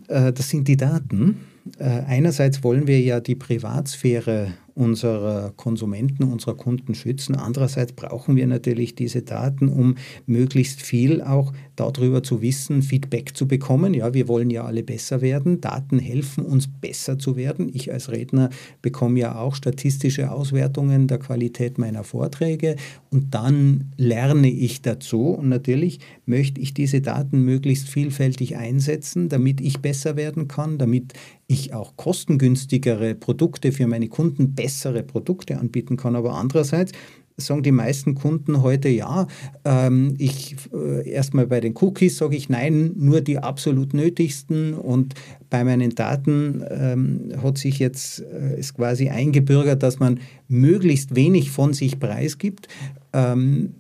äh, 0.08 0.32
das 0.32 0.50
sind 0.50 0.70
die 0.70 0.78
Daten. 0.78 1.42
Äh, 1.80 1.84
einerseits 1.84 2.64
wollen 2.64 2.88
wir 2.88 3.00
ja 3.02 3.20
die 3.20 3.36
Privatsphäre 3.36 4.54
unserer 4.76 5.54
Konsumenten, 5.56 6.24
unserer 6.24 6.56
Kunden 6.56 6.96
schützen. 6.96 7.36
Andererseits 7.36 7.94
brauchen 7.94 8.36
wir 8.36 8.46
natürlich 8.46 8.94
diese 8.94 9.22
Daten, 9.22 9.70
um 9.70 9.96
möglichst 10.26 10.82
viel 10.82 11.22
auch 11.22 11.54
darüber 11.76 12.24
zu 12.24 12.42
wissen, 12.42 12.82
Feedback 12.82 13.36
zu 13.36 13.48
bekommen. 13.48 13.94
Ja, 13.94 14.14
wir 14.14 14.28
wollen 14.28 14.50
ja 14.50 14.64
alle 14.64 14.84
besser 14.84 15.22
werden. 15.22 15.62
Daten 15.62 16.00
helfen 16.00 16.46
uns 16.46 16.68
besser 16.68 17.20
zu 17.20 17.36
werden. 17.36 17.70
Ich 17.74 17.92
als 17.92 18.12
Redner 18.12 18.50
bekomme 18.82 19.20
ja 19.20 19.38
auch 19.38 19.56
statistische 19.56 20.32
Auswertungen 20.32 21.08
der 21.08 21.20
Qualität 21.20 21.78
meiner 21.78 22.04
Vorträge 22.04 22.76
und 23.10 23.34
dann 23.34 23.92
lerne 23.98 24.50
ich 24.50 24.82
dazu. 24.82 25.30
Und 25.30 25.50
natürlich 25.50 26.00
möchte 26.26 26.62
ich 26.62 26.74
diese 26.74 27.02
Daten 27.02 27.42
möglichst 27.44 27.88
vielfältig 27.88 28.58
einsetzen, 28.58 29.30
damit 29.30 29.62
ich 29.62 29.80
besser 29.80 30.16
werden 30.16 30.48
kann, 30.48 30.78
damit 30.78 31.14
ich 31.48 31.74
auch 31.74 31.96
kostengünstigere 31.96 33.16
Produkte 33.16 33.72
für 33.72 33.88
meine 33.88 34.08
Kunden, 34.08 34.54
bessere 34.54 35.04
Produkte 35.04 35.58
anbieten 35.60 35.98
kann. 35.98 36.16
Aber 36.16 36.36
andererseits 36.36 36.92
sagen 37.38 37.64
die 37.64 37.72
meisten 37.72 38.16
Kunden 38.16 38.62
heute 38.62 38.90
ja. 38.90 39.28
Ähm, 39.66 40.16
ich 40.18 40.56
äh, 40.74 41.10
erstmal 41.10 41.48
bei 41.48 41.60
den 41.60 41.76
Cookies 41.76 42.18
sage 42.18 42.36
ich 42.36 42.50
nein, 42.50 42.94
nur 42.96 43.22
die 43.22 43.38
absolut 43.38 43.94
nötigsten. 43.94 44.74
Und 44.74 45.16
bei 45.50 45.64
meinen 45.64 45.96
Daten 45.96 46.64
ähm, 46.70 47.34
hat 47.42 47.58
sich 47.58 47.80
jetzt 47.80 48.22
äh, 48.22 48.60
ist 48.60 48.76
quasi 48.76 49.10
eingebürgert, 49.10 49.84
dass 49.84 50.00
man 50.00 50.20
möglichst 50.48 51.16
wenig 51.16 51.52
von 51.52 51.74
sich 51.74 52.00
preisgibt. 52.00 52.68
Ähm, 53.14 53.76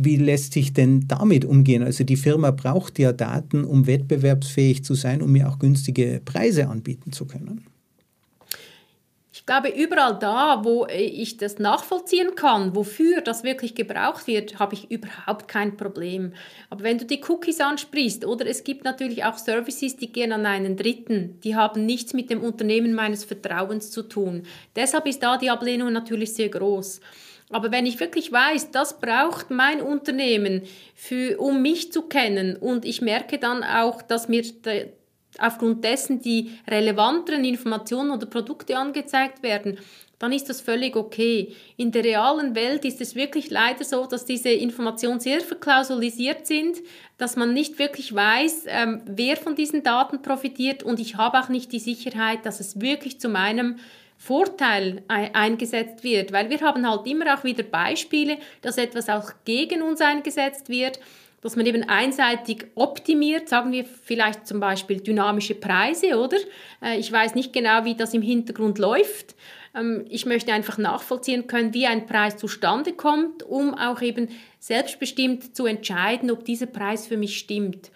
wie 0.00 0.16
lässt 0.16 0.52
sich 0.52 0.72
denn 0.72 1.08
damit 1.08 1.44
umgehen? 1.44 1.82
Also 1.82 2.04
die 2.04 2.16
Firma 2.16 2.52
braucht 2.52 3.00
ja 3.00 3.12
Daten, 3.12 3.64
um 3.64 3.88
wettbewerbsfähig 3.88 4.84
zu 4.84 4.94
sein, 4.94 5.22
um 5.22 5.32
mir 5.32 5.48
auch 5.48 5.58
günstige 5.58 6.20
Preise 6.24 6.68
anbieten 6.68 7.10
zu 7.10 7.24
können. 7.24 7.64
Glaube, 9.48 9.70
überall 9.70 10.18
da, 10.18 10.62
wo 10.62 10.86
ich 10.88 11.38
das 11.38 11.58
nachvollziehen 11.58 12.34
kann, 12.34 12.76
wofür 12.76 13.22
das 13.22 13.44
wirklich 13.44 13.74
gebraucht 13.74 14.26
wird, 14.26 14.58
habe 14.58 14.74
ich 14.74 14.90
überhaupt 14.90 15.48
kein 15.48 15.74
Problem. 15.78 16.34
Aber 16.68 16.82
wenn 16.82 16.98
du 16.98 17.06
die 17.06 17.22
Cookies 17.26 17.58
ansprichst, 17.58 18.26
oder 18.26 18.44
es 18.46 18.62
gibt 18.62 18.84
natürlich 18.84 19.24
auch 19.24 19.38
Services, 19.38 19.96
die 19.96 20.12
gehen 20.12 20.32
an 20.32 20.44
einen 20.44 20.76
Dritten, 20.76 21.40
die 21.42 21.56
haben 21.56 21.86
nichts 21.86 22.12
mit 22.12 22.28
dem 22.28 22.42
Unternehmen 22.42 22.92
meines 22.92 23.24
Vertrauens 23.24 23.90
zu 23.90 24.02
tun. 24.02 24.42
Deshalb 24.76 25.06
ist 25.06 25.22
da 25.22 25.38
die 25.38 25.48
Ablehnung 25.48 25.94
natürlich 25.94 26.34
sehr 26.34 26.50
groß. 26.50 27.00
Aber 27.48 27.72
wenn 27.72 27.86
ich 27.86 28.00
wirklich 28.00 28.30
weiß, 28.30 28.72
das 28.72 29.00
braucht 29.00 29.50
mein 29.50 29.80
Unternehmen, 29.80 30.64
für, 30.94 31.38
um 31.38 31.62
mich 31.62 31.90
zu 31.90 32.02
kennen 32.02 32.54
und 32.54 32.84
ich 32.84 33.00
merke 33.00 33.38
dann 33.38 33.64
auch, 33.64 34.02
dass 34.02 34.28
mir 34.28 34.42
de, 34.42 34.88
aufgrund 35.38 35.84
dessen 35.84 36.20
die 36.20 36.52
relevanteren 36.68 37.44
Informationen 37.44 38.10
oder 38.10 38.26
Produkte 38.26 38.76
angezeigt 38.76 39.42
werden, 39.42 39.78
dann 40.18 40.32
ist 40.32 40.48
das 40.48 40.60
völlig 40.60 40.96
okay. 40.96 41.54
In 41.76 41.92
der 41.92 42.02
realen 42.02 42.54
Welt 42.56 42.84
ist 42.84 43.00
es 43.00 43.14
wirklich 43.14 43.50
leider 43.50 43.84
so, 43.84 44.06
dass 44.06 44.24
diese 44.24 44.50
Informationen 44.50 45.20
sehr 45.20 45.40
verklausulisiert 45.40 46.46
sind, 46.46 46.78
dass 47.18 47.36
man 47.36 47.54
nicht 47.54 47.78
wirklich 47.78 48.14
weiß, 48.14 48.64
ähm, 48.66 49.00
wer 49.06 49.36
von 49.36 49.54
diesen 49.54 49.84
Daten 49.84 50.20
profitiert. 50.20 50.82
Und 50.82 50.98
ich 50.98 51.16
habe 51.16 51.38
auch 51.38 51.48
nicht 51.48 51.72
die 51.72 51.78
Sicherheit, 51.78 52.44
dass 52.44 52.58
es 52.58 52.80
wirklich 52.80 53.20
zu 53.20 53.28
meinem 53.28 53.76
Vorteil 54.20 55.04
eingesetzt 55.06 56.02
wird, 56.02 56.32
weil 56.32 56.50
wir 56.50 56.60
haben 56.60 56.88
halt 56.88 57.06
immer 57.06 57.38
auch 57.38 57.44
wieder 57.44 57.62
Beispiele, 57.62 58.38
dass 58.62 58.76
etwas 58.76 59.08
auch 59.08 59.30
gegen 59.44 59.80
uns 59.80 60.00
eingesetzt 60.00 60.68
wird 60.68 60.98
dass 61.40 61.56
man 61.56 61.66
eben 61.66 61.84
einseitig 61.88 62.66
optimiert, 62.74 63.48
sagen 63.48 63.72
wir 63.72 63.84
vielleicht 63.84 64.46
zum 64.46 64.60
Beispiel 64.60 65.00
dynamische 65.00 65.54
Preise, 65.54 66.18
oder? 66.18 66.38
Äh, 66.82 66.98
ich 66.98 67.10
weiß 67.10 67.34
nicht 67.34 67.52
genau, 67.52 67.84
wie 67.84 67.94
das 67.94 68.14
im 68.14 68.22
Hintergrund 68.22 68.78
läuft. 68.78 69.34
Ähm, 69.74 70.04
ich 70.08 70.26
möchte 70.26 70.52
einfach 70.52 70.78
nachvollziehen 70.78 71.46
können, 71.46 71.74
wie 71.74 71.86
ein 71.86 72.06
Preis 72.06 72.36
zustande 72.36 72.92
kommt, 72.92 73.42
um 73.42 73.74
auch 73.74 74.02
eben 74.02 74.28
selbstbestimmt 74.58 75.54
zu 75.54 75.66
entscheiden, 75.66 76.30
ob 76.30 76.44
dieser 76.44 76.66
Preis 76.66 77.06
für 77.06 77.16
mich 77.16 77.38
stimmt. 77.38 77.90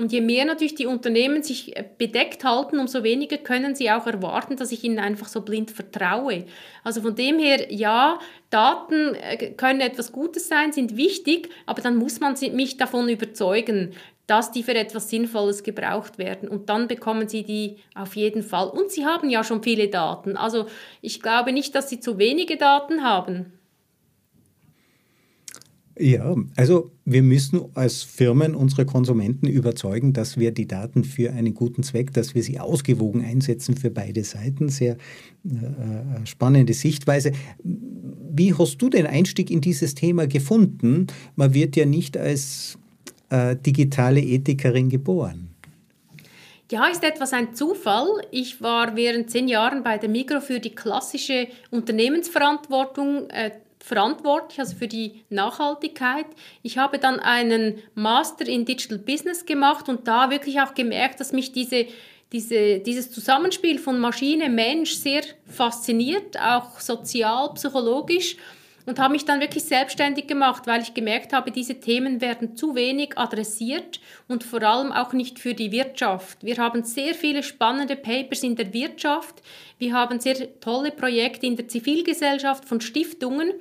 Und 0.00 0.12
je 0.12 0.22
mehr 0.22 0.46
natürlich 0.46 0.74
die 0.74 0.86
Unternehmen 0.86 1.42
sich 1.42 1.76
äh, 1.76 1.84
bedeckt 1.98 2.42
halten, 2.42 2.78
umso 2.78 3.02
weniger 3.02 3.36
können 3.36 3.74
sie 3.74 3.90
auch 3.90 4.06
erwarten, 4.06 4.56
dass 4.56 4.72
ich 4.72 4.82
ihnen 4.82 4.98
einfach 4.98 5.28
so 5.28 5.42
blind 5.42 5.70
vertraue. 5.70 6.46
Also 6.82 7.02
von 7.02 7.14
dem 7.14 7.38
her, 7.38 7.72
ja, 7.72 8.18
Daten 8.48 9.14
äh, 9.14 9.50
können 9.52 9.82
etwas 9.82 10.10
Gutes 10.10 10.48
sein, 10.48 10.72
sind 10.72 10.96
wichtig, 10.96 11.50
aber 11.66 11.82
dann 11.82 11.96
muss 11.96 12.18
man 12.18 12.34
mich 12.52 12.78
davon 12.78 13.08
überzeugen, 13.10 13.92
dass 14.26 14.52
die 14.52 14.62
für 14.62 14.74
etwas 14.74 15.10
Sinnvolles 15.10 15.64
gebraucht 15.64 16.16
werden. 16.16 16.48
Und 16.48 16.70
dann 16.70 16.88
bekommen 16.88 17.28
sie 17.28 17.42
die 17.42 17.76
auf 17.94 18.16
jeden 18.16 18.42
Fall. 18.42 18.68
Und 18.68 18.90
sie 18.90 19.04
haben 19.04 19.28
ja 19.28 19.44
schon 19.44 19.62
viele 19.62 19.88
Daten. 19.88 20.36
Also 20.36 20.66
ich 21.02 21.20
glaube 21.20 21.52
nicht, 21.52 21.74
dass 21.74 21.90
sie 21.90 22.00
zu 22.00 22.16
wenige 22.16 22.56
Daten 22.56 23.02
haben. 23.02 23.59
Ja, 26.02 26.34
also 26.56 26.92
wir 27.04 27.22
müssen 27.22 27.60
als 27.74 28.02
Firmen 28.02 28.54
unsere 28.54 28.86
Konsumenten 28.86 29.46
überzeugen, 29.46 30.14
dass 30.14 30.38
wir 30.38 30.50
die 30.50 30.66
Daten 30.66 31.04
für 31.04 31.30
einen 31.30 31.52
guten 31.52 31.82
Zweck, 31.82 32.14
dass 32.14 32.34
wir 32.34 32.42
sie 32.42 32.58
ausgewogen 32.58 33.22
einsetzen 33.22 33.76
für 33.76 33.90
beide 33.90 34.24
Seiten. 34.24 34.70
Sehr 34.70 34.96
äh, 35.44 35.48
äh, 35.48 36.26
spannende 36.26 36.72
Sichtweise. 36.72 37.32
Wie 37.62 38.54
hast 38.54 38.78
du 38.78 38.88
den 38.88 39.06
Einstieg 39.06 39.50
in 39.50 39.60
dieses 39.60 39.94
Thema 39.94 40.26
gefunden? 40.26 41.06
Man 41.36 41.52
wird 41.52 41.76
ja 41.76 41.84
nicht 41.84 42.16
als 42.16 42.78
äh, 43.28 43.54
digitale 43.56 44.22
Ethikerin 44.22 44.88
geboren. 44.88 45.50
Ja, 46.72 46.86
ist 46.86 47.04
etwas 47.04 47.34
ein 47.34 47.54
Zufall. 47.54 48.08
Ich 48.30 48.62
war 48.62 48.96
während 48.96 49.28
zehn 49.28 49.48
Jahren 49.48 49.82
bei 49.82 49.98
der 49.98 50.08
Migro 50.08 50.40
für 50.40 50.60
die 50.60 50.70
klassische 50.70 51.48
Unternehmensverantwortung 51.70 53.28
äh, 53.28 53.50
verantwortlich, 53.82 54.60
also 54.60 54.76
für 54.76 54.88
die 54.88 55.24
Nachhaltigkeit. 55.30 56.26
Ich 56.62 56.78
habe 56.78 56.98
dann 56.98 57.18
einen 57.18 57.82
Master 57.94 58.46
in 58.46 58.64
Digital 58.64 58.98
Business 58.98 59.46
gemacht 59.46 59.88
und 59.88 60.06
da 60.06 60.30
wirklich 60.30 60.60
auch 60.60 60.74
gemerkt, 60.74 61.20
dass 61.20 61.32
mich 61.32 61.52
diese, 61.52 61.86
diese, 62.32 62.80
dieses 62.80 63.10
Zusammenspiel 63.10 63.78
von 63.78 63.98
Maschine, 63.98 64.48
Mensch 64.48 64.94
sehr 64.94 65.22
fasziniert, 65.46 66.38
auch 66.40 66.78
sozial, 66.78 67.52
psychologisch 67.54 68.36
und 68.90 68.98
habe 68.98 69.12
mich 69.12 69.24
dann 69.24 69.40
wirklich 69.40 69.62
selbstständig 69.62 70.26
gemacht, 70.26 70.66
weil 70.66 70.82
ich 70.82 70.94
gemerkt 70.94 71.32
habe, 71.32 71.52
diese 71.52 71.78
Themen 71.78 72.20
werden 72.20 72.56
zu 72.56 72.74
wenig 72.74 73.16
adressiert 73.16 74.00
und 74.26 74.42
vor 74.42 74.64
allem 74.64 74.90
auch 74.90 75.12
nicht 75.12 75.38
für 75.38 75.54
die 75.54 75.70
Wirtschaft. 75.70 76.42
Wir 76.42 76.56
haben 76.56 76.82
sehr 76.82 77.14
viele 77.14 77.44
spannende 77.44 77.94
Papers 77.94 78.42
in 78.42 78.56
der 78.56 78.74
Wirtschaft, 78.74 79.42
wir 79.78 79.92
haben 79.92 80.18
sehr 80.18 80.58
tolle 80.58 80.90
Projekte 80.90 81.46
in 81.46 81.54
der 81.54 81.68
Zivilgesellschaft 81.68 82.64
von 82.64 82.80
Stiftungen, 82.80 83.52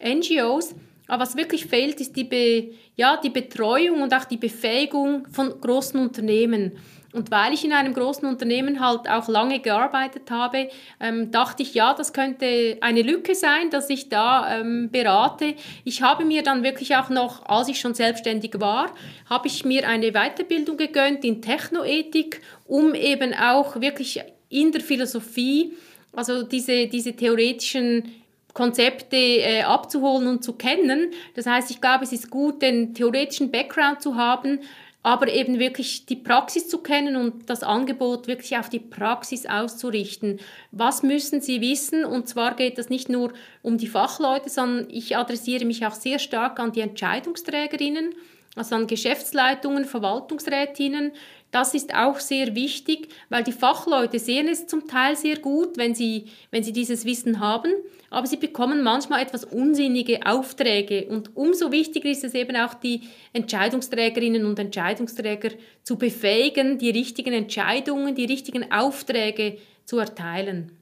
NGOs, 0.00 0.76
aber 1.08 1.22
was 1.22 1.36
wirklich 1.36 1.66
fehlt, 1.66 2.00
ist 2.00 2.14
die, 2.14 2.22
Be 2.22 2.70
ja, 2.94 3.16
die 3.16 3.30
Betreuung 3.30 4.02
und 4.02 4.14
auch 4.14 4.26
die 4.26 4.36
Befähigung 4.36 5.26
von 5.32 5.60
großen 5.60 5.98
Unternehmen. 5.98 6.78
Und 7.14 7.30
weil 7.30 7.54
ich 7.54 7.64
in 7.64 7.72
einem 7.72 7.94
großen 7.94 8.28
Unternehmen 8.28 8.80
halt 8.80 9.08
auch 9.08 9.28
lange 9.28 9.60
gearbeitet 9.60 10.30
habe, 10.30 10.68
ähm, 11.00 11.30
dachte 11.30 11.62
ich, 11.62 11.72
ja, 11.72 11.94
das 11.94 12.12
könnte 12.12 12.76
eine 12.82 13.00
Lücke 13.00 13.34
sein, 13.34 13.70
dass 13.70 13.88
ich 13.88 14.10
da 14.10 14.58
ähm, 14.58 14.90
berate. 14.90 15.54
Ich 15.84 16.02
habe 16.02 16.26
mir 16.26 16.42
dann 16.42 16.62
wirklich 16.62 16.96
auch 16.96 17.08
noch, 17.08 17.46
als 17.46 17.68
ich 17.68 17.80
schon 17.80 17.94
selbstständig 17.94 18.60
war, 18.60 18.92
habe 19.28 19.48
ich 19.48 19.64
mir 19.64 19.88
eine 19.88 20.12
Weiterbildung 20.12 20.76
gegönnt 20.76 21.24
in 21.24 21.40
Technoethik, 21.40 22.42
um 22.66 22.94
eben 22.94 23.32
auch 23.32 23.80
wirklich 23.80 24.20
in 24.50 24.70
der 24.72 24.82
Philosophie, 24.82 25.72
also 26.12 26.42
diese, 26.42 26.88
diese 26.88 27.14
theoretischen 27.14 28.22
Konzepte 28.52 29.16
äh, 29.16 29.62
abzuholen 29.62 30.26
und 30.26 30.44
zu 30.44 30.54
kennen. 30.54 31.12
Das 31.34 31.46
heißt, 31.46 31.70
ich 31.70 31.80
glaube, 31.80 32.04
es 32.04 32.12
ist 32.12 32.28
gut, 32.28 32.60
den 32.60 32.92
theoretischen 32.92 33.50
Background 33.50 34.02
zu 34.02 34.16
haben, 34.16 34.60
aber 35.02 35.28
eben 35.28 35.58
wirklich 35.58 36.06
die 36.06 36.16
Praxis 36.16 36.68
zu 36.68 36.78
kennen 36.78 37.16
und 37.16 37.48
das 37.48 37.62
Angebot 37.62 38.26
wirklich 38.26 38.56
auf 38.56 38.68
die 38.68 38.80
Praxis 38.80 39.46
auszurichten. 39.46 40.40
Was 40.72 41.02
müssen 41.02 41.40
Sie 41.40 41.60
wissen? 41.60 42.04
Und 42.04 42.28
zwar 42.28 42.56
geht 42.56 42.78
es 42.78 42.90
nicht 42.90 43.08
nur 43.08 43.32
um 43.62 43.78
die 43.78 43.86
Fachleute, 43.86 44.50
sondern 44.50 44.88
ich 44.90 45.16
adressiere 45.16 45.64
mich 45.64 45.86
auch 45.86 45.94
sehr 45.94 46.18
stark 46.18 46.58
an 46.58 46.72
die 46.72 46.80
Entscheidungsträgerinnen, 46.80 48.14
also 48.56 48.74
an 48.74 48.86
Geschäftsleitungen, 48.88 49.84
Verwaltungsrätinnen, 49.84 51.12
das 51.50 51.74
ist 51.74 51.94
auch 51.94 52.20
sehr 52.20 52.54
wichtig, 52.54 53.08
weil 53.30 53.42
die 53.42 53.52
Fachleute 53.52 54.18
sehen 54.18 54.48
es 54.48 54.66
zum 54.66 54.86
Teil 54.86 55.16
sehr 55.16 55.38
gut, 55.38 55.78
wenn 55.78 55.94
sie, 55.94 56.26
wenn 56.50 56.62
sie 56.62 56.72
dieses 56.72 57.04
Wissen 57.06 57.40
haben, 57.40 57.72
aber 58.10 58.26
sie 58.26 58.36
bekommen 58.36 58.82
manchmal 58.82 59.22
etwas 59.22 59.44
unsinnige 59.44 60.26
Aufträge. 60.26 61.06
Und 61.08 61.36
umso 61.36 61.72
wichtiger 61.72 62.08
ist 62.08 62.24
es 62.24 62.34
eben 62.34 62.56
auch, 62.56 62.74
die 62.74 63.02
Entscheidungsträgerinnen 63.32 64.44
und 64.44 64.58
Entscheidungsträger 64.58 65.50
zu 65.82 65.96
befähigen, 65.96 66.78
die 66.78 66.90
richtigen 66.90 67.32
Entscheidungen, 67.32 68.14
die 68.14 68.26
richtigen 68.26 68.70
Aufträge 68.70 69.58
zu 69.84 69.98
erteilen. 69.98 70.77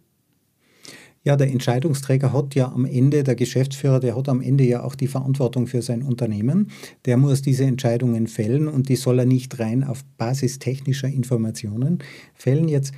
Ja, 1.27 1.35
der 1.35 1.51
Entscheidungsträger 1.51 2.33
hat 2.33 2.55
ja 2.55 2.71
am 2.71 2.85
Ende, 2.85 3.25
der 3.25 3.35
Geschäftsführer, 3.35 3.99
der 3.99 4.15
hat 4.15 4.29
am 4.29 4.41
Ende 4.41 4.62
ja 4.62 4.85
auch 4.85 4.95
die 4.95 5.09
Verantwortung 5.09 5.67
für 5.67 5.83
sein 5.83 6.05
Unternehmen. 6.05 6.71
Der 7.05 7.17
muss 7.17 7.43
diese 7.43 7.65
Entscheidungen 7.65 8.29
fällen 8.29 8.69
und 8.69 8.89
die 8.89 8.95
soll 8.95 9.19
er 9.19 9.27
nicht 9.27 9.59
rein 9.59 9.83
auf 9.83 10.05
Basis 10.19 10.61
technischer 10.61 11.09
Informationen 11.09 11.99
fällen. 12.33 12.69
Jetzt 12.69 12.95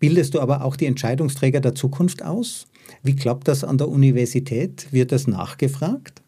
bildest 0.00 0.34
du 0.34 0.40
aber 0.40 0.64
auch 0.64 0.74
die 0.74 0.86
Entscheidungsträger 0.86 1.60
der 1.60 1.76
Zukunft 1.76 2.24
aus. 2.24 2.66
Wie 3.04 3.14
klappt 3.14 3.46
das 3.46 3.62
an 3.62 3.78
der 3.78 3.86
Universität? 3.86 4.88
Wird 4.90 5.12
das 5.12 5.28
nachgefragt? 5.28 6.22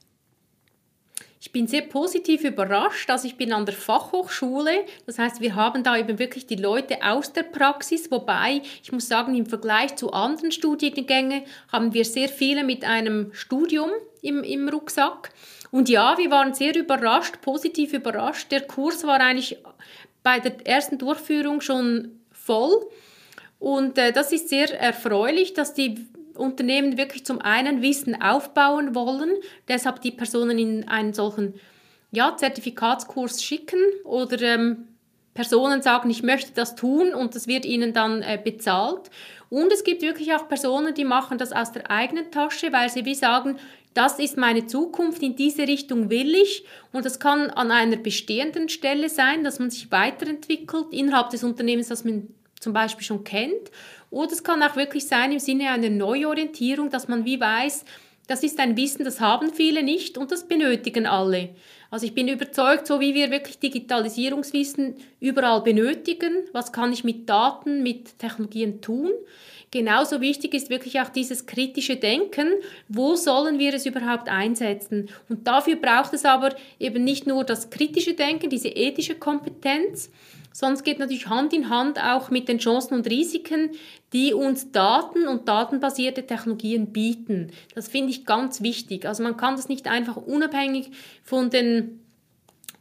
Ich 1.45 1.51
bin 1.51 1.67
sehr 1.67 1.83
positiv 1.83 2.45
überrascht. 2.45 3.11
Also 3.11 3.27
ich 3.27 3.37
bin 3.37 3.53
an 3.53 3.67
der 3.67 3.75
Fachhochschule. 3.75 4.85
Das 5.07 5.19
heißt, 5.19 5.41
wir 5.41 5.57
haben 5.57 5.83
da 5.83 5.97
eben 5.97 6.21
wirklich 6.21 6.47
die 6.47 6.55
Leute 6.55 6.99
aus 7.03 7.33
der 7.33 7.43
Praxis. 7.43 8.13
Wobei, 8.13 8.63
ich 8.81 8.93
muss 8.93 9.09
sagen, 9.09 9.35
im 9.35 9.47
Vergleich 9.47 9.97
zu 9.97 10.13
anderen 10.13 10.53
Studiengängen 10.53 11.43
haben 11.73 11.95
wir 11.95 12.05
sehr 12.05 12.29
viele 12.29 12.63
mit 12.63 12.85
einem 12.85 13.35
Studium 13.35 13.91
im, 14.21 14.45
im 14.45 14.69
Rucksack. 14.69 15.31
Und 15.73 15.89
ja, 15.89 16.17
wir 16.17 16.31
waren 16.31 16.55
sehr 16.55 16.77
überrascht, 16.77 17.41
positiv 17.41 17.93
überrascht. 17.93 18.53
Der 18.53 18.61
Kurs 18.61 19.05
war 19.05 19.19
eigentlich 19.19 19.59
bei 20.23 20.39
der 20.39 20.65
ersten 20.65 20.97
Durchführung 20.97 21.61
schon 21.61 22.21
voll. 22.31 22.87
Und 23.59 23.99
äh, 23.99 24.13
das 24.13 24.31
ist 24.31 24.49
sehr 24.49 24.81
erfreulich, 24.81 25.55
dass 25.55 25.75
die 25.75 26.07
Unternehmen 26.37 26.97
wirklich 26.97 27.25
zum 27.25 27.41
einen 27.41 27.83
Wissen 27.83 28.21
aufbauen 28.21 28.95
wollen, 28.95 29.33
deshalb 29.69 30.01
die 30.01 30.11
Personen 30.11 30.59
in 30.59 30.89
einen 30.89 31.13
solchen 31.13 31.55
ja, 32.11 32.37
Zertifikatskurs 32.37 33.43
schicken 33.43 33.81
oder 34.05 34.41
ähm, 34.43 34.89
Personen 35.35 35.81
sagen, 35.81 36.11
ich 36.11 36.23
möchte 36.23 36.53
das 36.55 36.75
tun 36.75 37.15
und 37.15 37.35
das 37.35 37.47
wird 37.47 37.65
ihnen 37.65 37.93
dann 37.93 38.23
äh, 38.23 38.39
bezahlt. 38.43 39.11
Und 39.49 39.73
es 39.73 39.85
gibt 39.85 40.03
wirklich 40.03 40.33
auch 40.35 40.49
Personen, 40.49 40.95
die 40.95 41.05
machen 41.05 41.39
das 41.39 41.53
aus 41.53 41.73
der 41.73 41.91
eigenen 41.91 42.31
Tasche, 42.31 42.73
weil 42.73 42.89
sie 42.91 43.05
wie 43.05 43.15
sagen, 43.15 43.59
das 43.95 44.19
ist 44.19 44.39
meine 44.39 44.67
Zukunft, 44.67 45.23
in 45.23 45.37
diese 45.37 45.63
Richtung 45.63 46.09
will 46.09 46.35
ich. 46.35 46.65
Und 46.93 47.05
das 47.05 47.21
kann 47.21 47.51
an 47.51 47.71
einer 47.71 47.97
bestehenden 47.97 48.69
Stelle 48.69 49.09
sein, 49.09 49.45
dass 49.45 49.59
man 49.59 49.71
sich 49.71 49.91
weiterentwickelt 49.91 50.87
innerhalb 50.91 51.31
des 51.31 51.45
Unternehmens, 51.45 51.89
das 51.89 52.05
man 52.05 52.29
zum 52.61 52.73
Beispiel 52.73 53.05
schon 53.05 53.25
kennt. 53.25 53.71
Oder 54.13 54.33
es 54.33 54.45
kann 54.45 54.63
auch 54.63 54.77
wirklich 54.77 55.07
sein 55.07 55.33
im 55.33 55.39
Sinne 55.39 55.71
einer 55.71 55.89
Neuorientierung, 55.89 56.91
dass 56.91 57.09
man 57.09 57.25
wie 57.25 57.41
weiß, 57.41 57.85
das 58.29 58.43
ist 58.43 58.61
ein 58.61 58.77
Wissen, 58.77 59.05
das 59.05 59.21
haben 59.21 59.53
viele 59.53 59.83
nicht 59.83 60.17
und 60.19 60.31
das 60.31 60.47
benötigen 60.47 61.07
alle. 61.07 61.49
Also 61.91 62.07
ich 62.07 62.15
bin 62.15 62.29
überzeugt, 62.29 62.87
so 62.87 63.01
wie 63.01 63.15
wir 63.15 63.31
wirklich 63.31 63.59
Digitalisierungswissen 63.59 64.97
überall 65.19 65.63
benötigen, 65.63 66.45
was 66.53 66.73
kann 66.73 66.93
ich 66.93 67.05
mit 67.05 67.29
Daten, 67.29 67.83
mit 67.83 68.19
Technologien 68.19 68.83
tun, 68.83 69.11
genauso 69.71 70.21
wichtig 70.21 70.53
ist 70.53 70.69
wirklich 70.69 71.01
auch 71.01 71.09
dieses 71.09 71.47
kritische 71.47 71.97
Denken, 71.97 72.53
wo 72.89 73.17
sollen 73.17 73.59
wir 73.59 73.73
es 73.73 73.87
überhaupt 73.87 74.29
einsetzen. 74.29 75.09
Und 75.31 75.47
dafür 75.47 75.77
braucht 75.77 76.13
es 76.13 76.27
aber 76.27 76.55
eben 76.79 77.03
nicht 77.03 77.27
nur 77.27 77.45
das 77.45 77.71
kritische 77.71 78.13
Denken, 78.13 78.51
diese 78.51 78.69
ethische 78.69 79.15
Kompetenz, 79.15 80.11
Sonst 80.53 80.85
geht 80.85 80.99
natürlich 80.99 81.29
Hand 81.29 81.53
in 81.53 81.69
Hand 81.71 81.99
auch 82.03 82.31
mit 82.31 82.49
den 82.49 82.59
Chancen 82.59 82.95
und 82.95 83.09
Risiken, 83.09 83.71
die 84.13 84.35
uns 84.35 84.71
Daten 84.71 85.27
und 85.27 85.49
datenbasierte 85.49 86.27
Technologien 86.27 86.93
bieten. 86.93 87.51
Das 87.75 87.89
finde 87.89 88.11
ich 88.11 88.27
ganz 88.27 88.63
wichtig. 88.63 89.07
Also 89.07 89.23
man 89.23 89.37
kann 89.37 89.57
das 89.57 89.69
nicht 89.69 89.89
einfach 89.89 90.17
unabhängig 90.17 90.91
von 91.23 91.51
den 91.51 92.01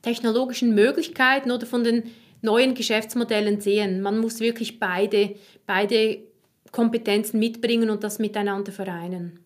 technologischen 0.02 0.76
Möglichkeiten 0.76 1.52
oder 1.52 1.66
von 1.66 1.84
den 1.84 2.04
neuen 2.42 2.74
Geschäftsmodellen 2.74 3.62
sehen. 3.62 4.02
Man 4.02 4.20
muss 4.20 4.40
wirklich 4.40 4.80
beide, 4.80 5.36
beide 5.66 6.20
Kompetenzen 6.72 7.40
mitbringen 7.40 7.90
und 7.90 8.04
das 8.04 8.20
miteinander 8.20 8.72
vereinen. 8.72 9.40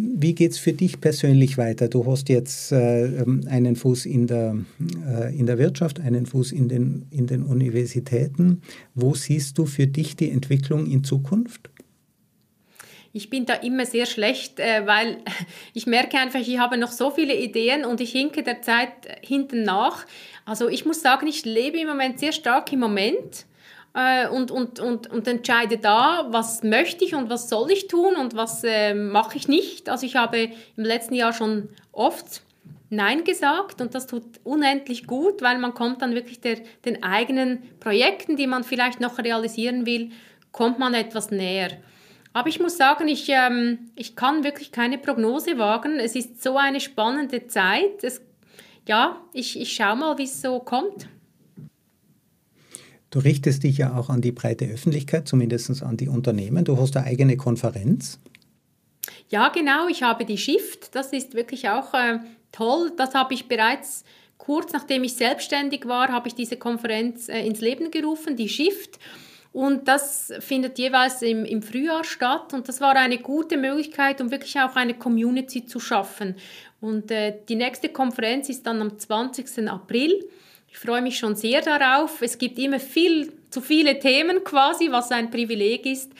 Wie 0.00 0.32
geht 0.32 0.52
es 0.52 0.58
für 0.58 0.72
dich 0.72 1.00
persönlich 1.00 1.58
weiter? 1.58 1.88
Du 1.88 2.06
hast 2.06 2.28
jetzt 2.28 2.70
äh, 2.70 3.06
ähm, 3.06 3.44
einen 3.50 3.74
Fuß 3.74 4.06
in 4.06 4.28
der, 4.28 4.56
äh, 5.04 5.36
in 5.36 5.46
der 5.46 5.58
Wirtschaft, 5.58 5.98
einen 5.98 6.24
Fuß 6.24 6.52
in 6.52 6.68
den, 6.68 7.06
in 7.10 7.26
den 7.26 7.42
Universitäten. 7.42 8.62
Wo 8.94 9.14
siehst 9.14 9.58
du 9.58 9.66
für 9.66 9.88
dich 9.88 10.14
die 10.14 10.30
Entwicklung 10.30 10.86
in 10.86 11.02
Zukunft? 11.02 11.68
Ich 13.12 13.28
bin 13.28 13.44
da 13.44 13.54
immer 13.54 13.86
sehr 13.86 14.06
schlecht, 14.06 14.60
äh, 14.60 14.86
weil 14.86 15.18
ich 15.74 15.88
merke 15.88 16.16
einfach, 16.16 16.38
ich 16.38 16.58
habe 16.60 16.78
noch 16.78 16.92
so 16.92 17.10
viele 17.10 17.34
Ideen 17.34 17.84
und 17.84 18.00
ich 18.00 18.12
hinke 18.12 18.44
der 18.44 18.62
Zeit 18.62 18.92
hinten 19.22 19.64
nach. 19.64 20.06
Also 20.44 20.68
ich 20.68 20.86
muss 20.86 21.02
sagen, 21.02 21.26
ich 21.26 21.44
lebe 21.44 21.76
im 21.76 21.88
Moment 21.88 22.20
sehr 22.20 22.32
stark 22.32 22.72
im 22.72 22.78
Moment 22.78 23.46
äh, 23.94 24.28
und, 24.28 24.50
und, 24.50 24.80
und, 24.80 25.10
und 25.10 25.26
entscheide 25.26 25.78
da, 25.78 26.26
was 26.30 26.62
möchte 26.62 27.04
ich 27.04 27.14
und 27.14 27.30
was 27.30 27.48
soll 27.48 27.70
ich 27.70 27.88
tun 27.88 28.16
und 28.16 28.36
was 28.36 28.62
äh, 28.64 28.94
mache 28.94 29.36
ich 29.36 29.48
nicht. 29.48 29.88
Also 29.88 30.06
ich 30.06 30.16
habe 30.16 30.50
im 30.76 30.84
letzten 30.84 31.14
Jahr 31.14 31.32
schon 31.32 31.68
oft 31.92 32.42
Nein 32.90 33.24
gesagt 33.24 33.80
und 33.80 33.94
das 33.94 34.06
tut 34.06 34.24
unendlich 34.44 35.06
gut, 35.06 35.42
weil 35.42 35.58
man 35.58 35.74
kommt 35.74 36.00
dann 36.00 36.14
wirklich 36.14 36.40
der, 36.40 36.56
den 36.84 37.02
eigenen 37.02 37.62
Projekten, 37.80 38.36
die 38.36 38.46
man 38.46 38.64
vielleicht 38.64 39.00
noch 39.00 39.18
realisieren 39.18 39.84
will, 39.84 40.10
kommt 40.52 40.78
man 40.78 40.94
etwas 40.94 41.30
näher. 41.30 41.70
Aber 42.32 42.48
ich 42.48 42.60
muss 42.60 42.76
sagen, 42.76 43.08
ich, 43.08 43.28
ähm, 43.28 43.90
ich 43.94 44.14
kann 44.14 44.44
wirklich 44.44 44.70
keine 44.70 44.98
Prognose 44.98 45.58
wagen. 45.58 45.98
Es 45.98 46.14
ist 46.14 46.42
so 46.42 46.56
eine 46.56 46.80
spannende 46.80 47.46
Zeit. 47.46 48.02
Es, 48.02 48.22
ja, 48.86 49.20
ich, 49.32 49.60
ich 49.60 49.72
schaue 49.74 49.96
mal, 49.96 50.18
wie 50.18 50.24
es 50.24 50.40
so 50.40 50.60
kommt. 50.60 51.08
Du 53.10 53.20
richtest 53.20 53.62
dich 53.62 53.78
ja 53.78 53.96
auch 53.96 54.10
an 54.10 54.20
die 54.20 54.32
breite 54.32 54.66
Öffentlichkeit, 54.66 55.26
zumindest 55.26 55.82
an 55.82 55.96
die 55.96 56.08
Unternehmen. 56.08 56.64
Du 56.64 56.78
hast 56.78 56.96
eine 56.96 57.06
eigene 57.06 57.36
Konferenz. 57.36 58.18
Ja, 59.30 59.48
genau. 59.48 59.88
Ich 59.88 60.02
habe 60.02 60.24
die 60.24 60.38
Shift. 60.38 60.94
Das 60.94 61.12
ist 61.12 61.34
wirklich 61.34 61.68
auch 61.68 61.94
äh, 61.94 62.18
toll. 62.52 62.92
Das 62.96 63.14
habe 63.14 63.34
ich 63.34 63.48
bereits 63.48 64.04
kurz 64.36 64.72
nachdem 64.72 65.04
ich 65.04 65.14
selbstständig 65.14 65.86
war, 65.86 66.08
habe 66.08 66.28
ich 66.28 66.34
diese 66.34 66.56
Konferenz 66.56 67.28
äh, 67.28 67.46
ins 67.46 67.60
Leben 67.60 67.90
gerufen, 67.90 68.36
die 68.36 68.48
Shift. 68.48 68.98
Und 69.52 69.88
das 69.88 70.32
findet 70.40 70.78
jeweils 70.78 71.22
im, 71.22 71.44
im 71.44 71.62
Frühjahr 71.62 72.04
statt. 72.04 72.52
Und 72.52 72.68
das 72.68 72.80
war 72.80 72.94
eine 72.94 73.18
gute 73.18 73.56
Möglichkeit, 73.56 74.20
um 74.20 74.30
wirklich 74.30 74.58
auch 74.60 74.76
eine 74.76 74.94
Community 74.94 75.66
zu 75.66 75.80
schaffen. 75.80 76.36
Und 76.80 77.10
äh, 77.10 77.34
die 77.48 77.56
nächste 77.56 77.88
Konferenz 77.88 78.48
ist 78.48 78.66
dann 78.66 78.80
am 78.80 78.98
20. 78.98 79.68
April. 79.68 80.28
Ich 80.70 80.78
freue 80.78 81.02
mich 81.02 81.18
schon 81.18 81.34
sehr 81.34 81.62
darauf. 81.62 82.22
Es 82.22 82.38
gibt 82.38 82.58
immer 82.58 82.78
viel 82.78 83.32
zu 83.50 83.60
viele 83.60 83.98
Themen 83.98 84.44
quasi, 84.44 84.90
was 84.90 85.10
ein 85.10 85.30
Privileg 85.30 85.86
ist. 85.86 86.12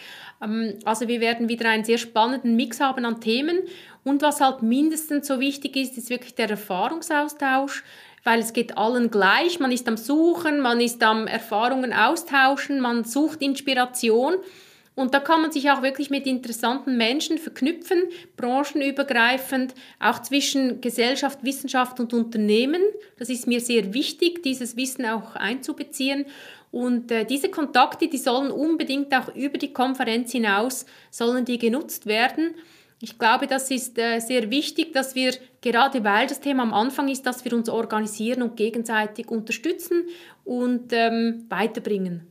Ähm, 0.42 0.78
also 0.84 1.08
wir 1.08 1.20
werden 1.20 1.48
wieder 1.48 1.68
einen 1.68 1.84
sehr 1.84 1.98
spannenden 1.98 2.56
Mix 2.56 2.80
haben 2.80 3.04
an 3.04 3.20
Themen. 3.20 3.60
Und 4.04 4.22
was 4.22 4.40
halt 4.40 4.62
mindestens 4.62 5.26
so 5.26 5.38
wichtig 5.40 5.76
ist, 5.76 5.98
ist 5.98 6.10
wirklich 6.10 6.34
der 6.34 6.48
Erfahrungsaustausch, 6.48 7.84
weil 8.24 8.40
es 8.40 8.52
geht 8.52 8.78
allen 8.78 9.10
gleich. 9.10 9.60
Man 9.60 9.70
ist 9.70 9.86
am 9.86 9.96
Suchen, 9.96 10.60
man 10.60 10.80
ist 10.80 11.02
am 11.02 11.26
Erfahrungen 11.26 11.92
austauschen, 11.92 12.80
man 12.80 13.04
sucht 13.04 13.42
Inspiration. 13.42 14.34
Und 14.98 15.14
da 15.14 15.20
kann 15.20 15.42
man 15.42 15.52
sich 15.52 15.70
auch 15.70 15.82
wirklich 15.82 16.10
mit 16.10 16.26
interessanten 16.26 16.96
Menschen 16.96 17.38
verknüpfen, 17.38 18.02
branchenübergreifend, 18.36 19.72
auch 20.00 20.20
zwischen 20.22 20.80
Gesellschaft, 20.80 21.44
Wissenschaft 21.44 22.00
und 22.00 22.12
Unternehmen. 22.12 22.82
Das 23.16 23.28
ist 23.28 23.46
mir 23.46 23.60
sehr 23.60 23.94
wichtig, 23.94 24.42
dieses 24.42 24.76
Wissen 24.76 25.06
auch 25.06 25.36
einzubeziehen. 25.36 26.26
Und 26.72 27.12
äh, 27.12 27.24
diese 27.24 27.48
Kontakte, 27.48 28.08
die 28.08 28.18
sollen 28.18 28.50
unbedingt 28.50 29.14
auch 29.14 29.32
über 29.36 29.56
die 29.56 29.72
Konferenz 29.72 30.32
hinaus, 30.32 30.84
sollen 31.12 31.44
die 31.44 31.58
genutzt 31.58 32.06
werden. 32.06 32.56
Ich 33.00 33.20
glaube, 33.20 33.46
das 33.46 33.70
ist 33.70 33.96
äh, 34.00 34.18
sehr 34.18 34.50
wichtig, 34.50 34.94
dass 34.94 35.14
wir, 35.14 35.32
gerade 35.60 36.02
weil 36.02 36.26
das 36.26 36.40
Thema 36.40 36.64
am 36.64 36.74
Anfang 36.74 37.06
ist, 37.06 37.24
dass 37.24 37.44
wir 37.44 37.52
uns 37.52 37.68
organisieren 37.68 38.42
und 38.42 38.56
gegenseitig 38.56 39.28
unterstützen 39.28 40.08
und 40.44 40.92
ähm, 40.92 41.46
weiterbringen. 41.48 42.27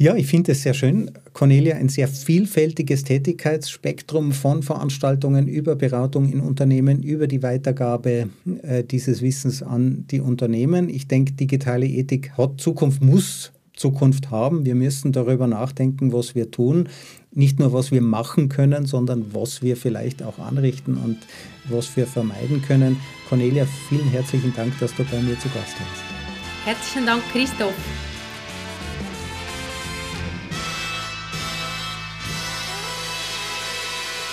Ja, 0.00 0.14
ich 0.14 0.28
finde 0.28 0.52
es 0.52 0.62
sehr 0.62 0.74
schön. 0.74 1.10
Cornelia, 1.32 1.74
ein 1.74 1.88
sehr 1.88 2.06
vielfältiges 2.06 3.02
Tätigkeitsspektrum 3.02 4.30
von 4.30 4.62
Veranstaltungen 4.62 5.48
über 5.48 5.74
Beratung 5.74 6.30
in 6.30 6.38
Unternehmen, 6.38 7.02
über 7.02 7.26
die 7.26 7.42
Weitergabe 7.42 8.28
äh, 8.62 8.84
dieses 8.84 9.22
Wissens 9.22 9.60
an 9.60 10.04
die 10.08 10.20
Unternehmen. 10.20 10.88
Ich 10.88 11.08
denke, 11.08 11.32
digitale 11.32 11.86
Ethik 11.86 12.30
hat 12.38 12.60
Zukunft, 12.60 13.02
muss 13.02 13.50
Zukunft 13.74 14.30
haben. 14.30 14.64
Wir 14.64 14.76
müssen 14.76 15.10
darüber 15.10 15.48
nachdenken, 15.48 16.12
was 16.12 16.36
wir 16.36 16.52
tun. 16.52 16.88
Nicht 17.32 17.58
nur, 17.58 17.72
was 17.72 17.90
wir 17.90 18.00
machen 18.00 18.48
können, 18.48 18.86
sondern 18.86 19.34
was 19.34 19.62
wir 19.62 19.76
vielleicht 19.76 20.22
auch 20.22 20.38
anrichten 20.38 20.96
und 20.96 21.18
was 21.68 21.96
wir 21.96 22.06
vermeiden 22.06 22.62
können. 22.62 22.98
Cornelia, 23.28 23.66
vielen 23.88 24.08
herzlichen 24.10 24.54
Dank, 24.54 24.78
dass 24.78 24.94
du 24.94 25.02
bei 25.02 25.20
mir 25.20 25.36
zu 25.40 25.48
Gast 25.48 25.74
warst. 25.80 26.04
Herzlichen 26.64 27.04
Dank, 27.04 27.22
Christoph. 27.32 27.74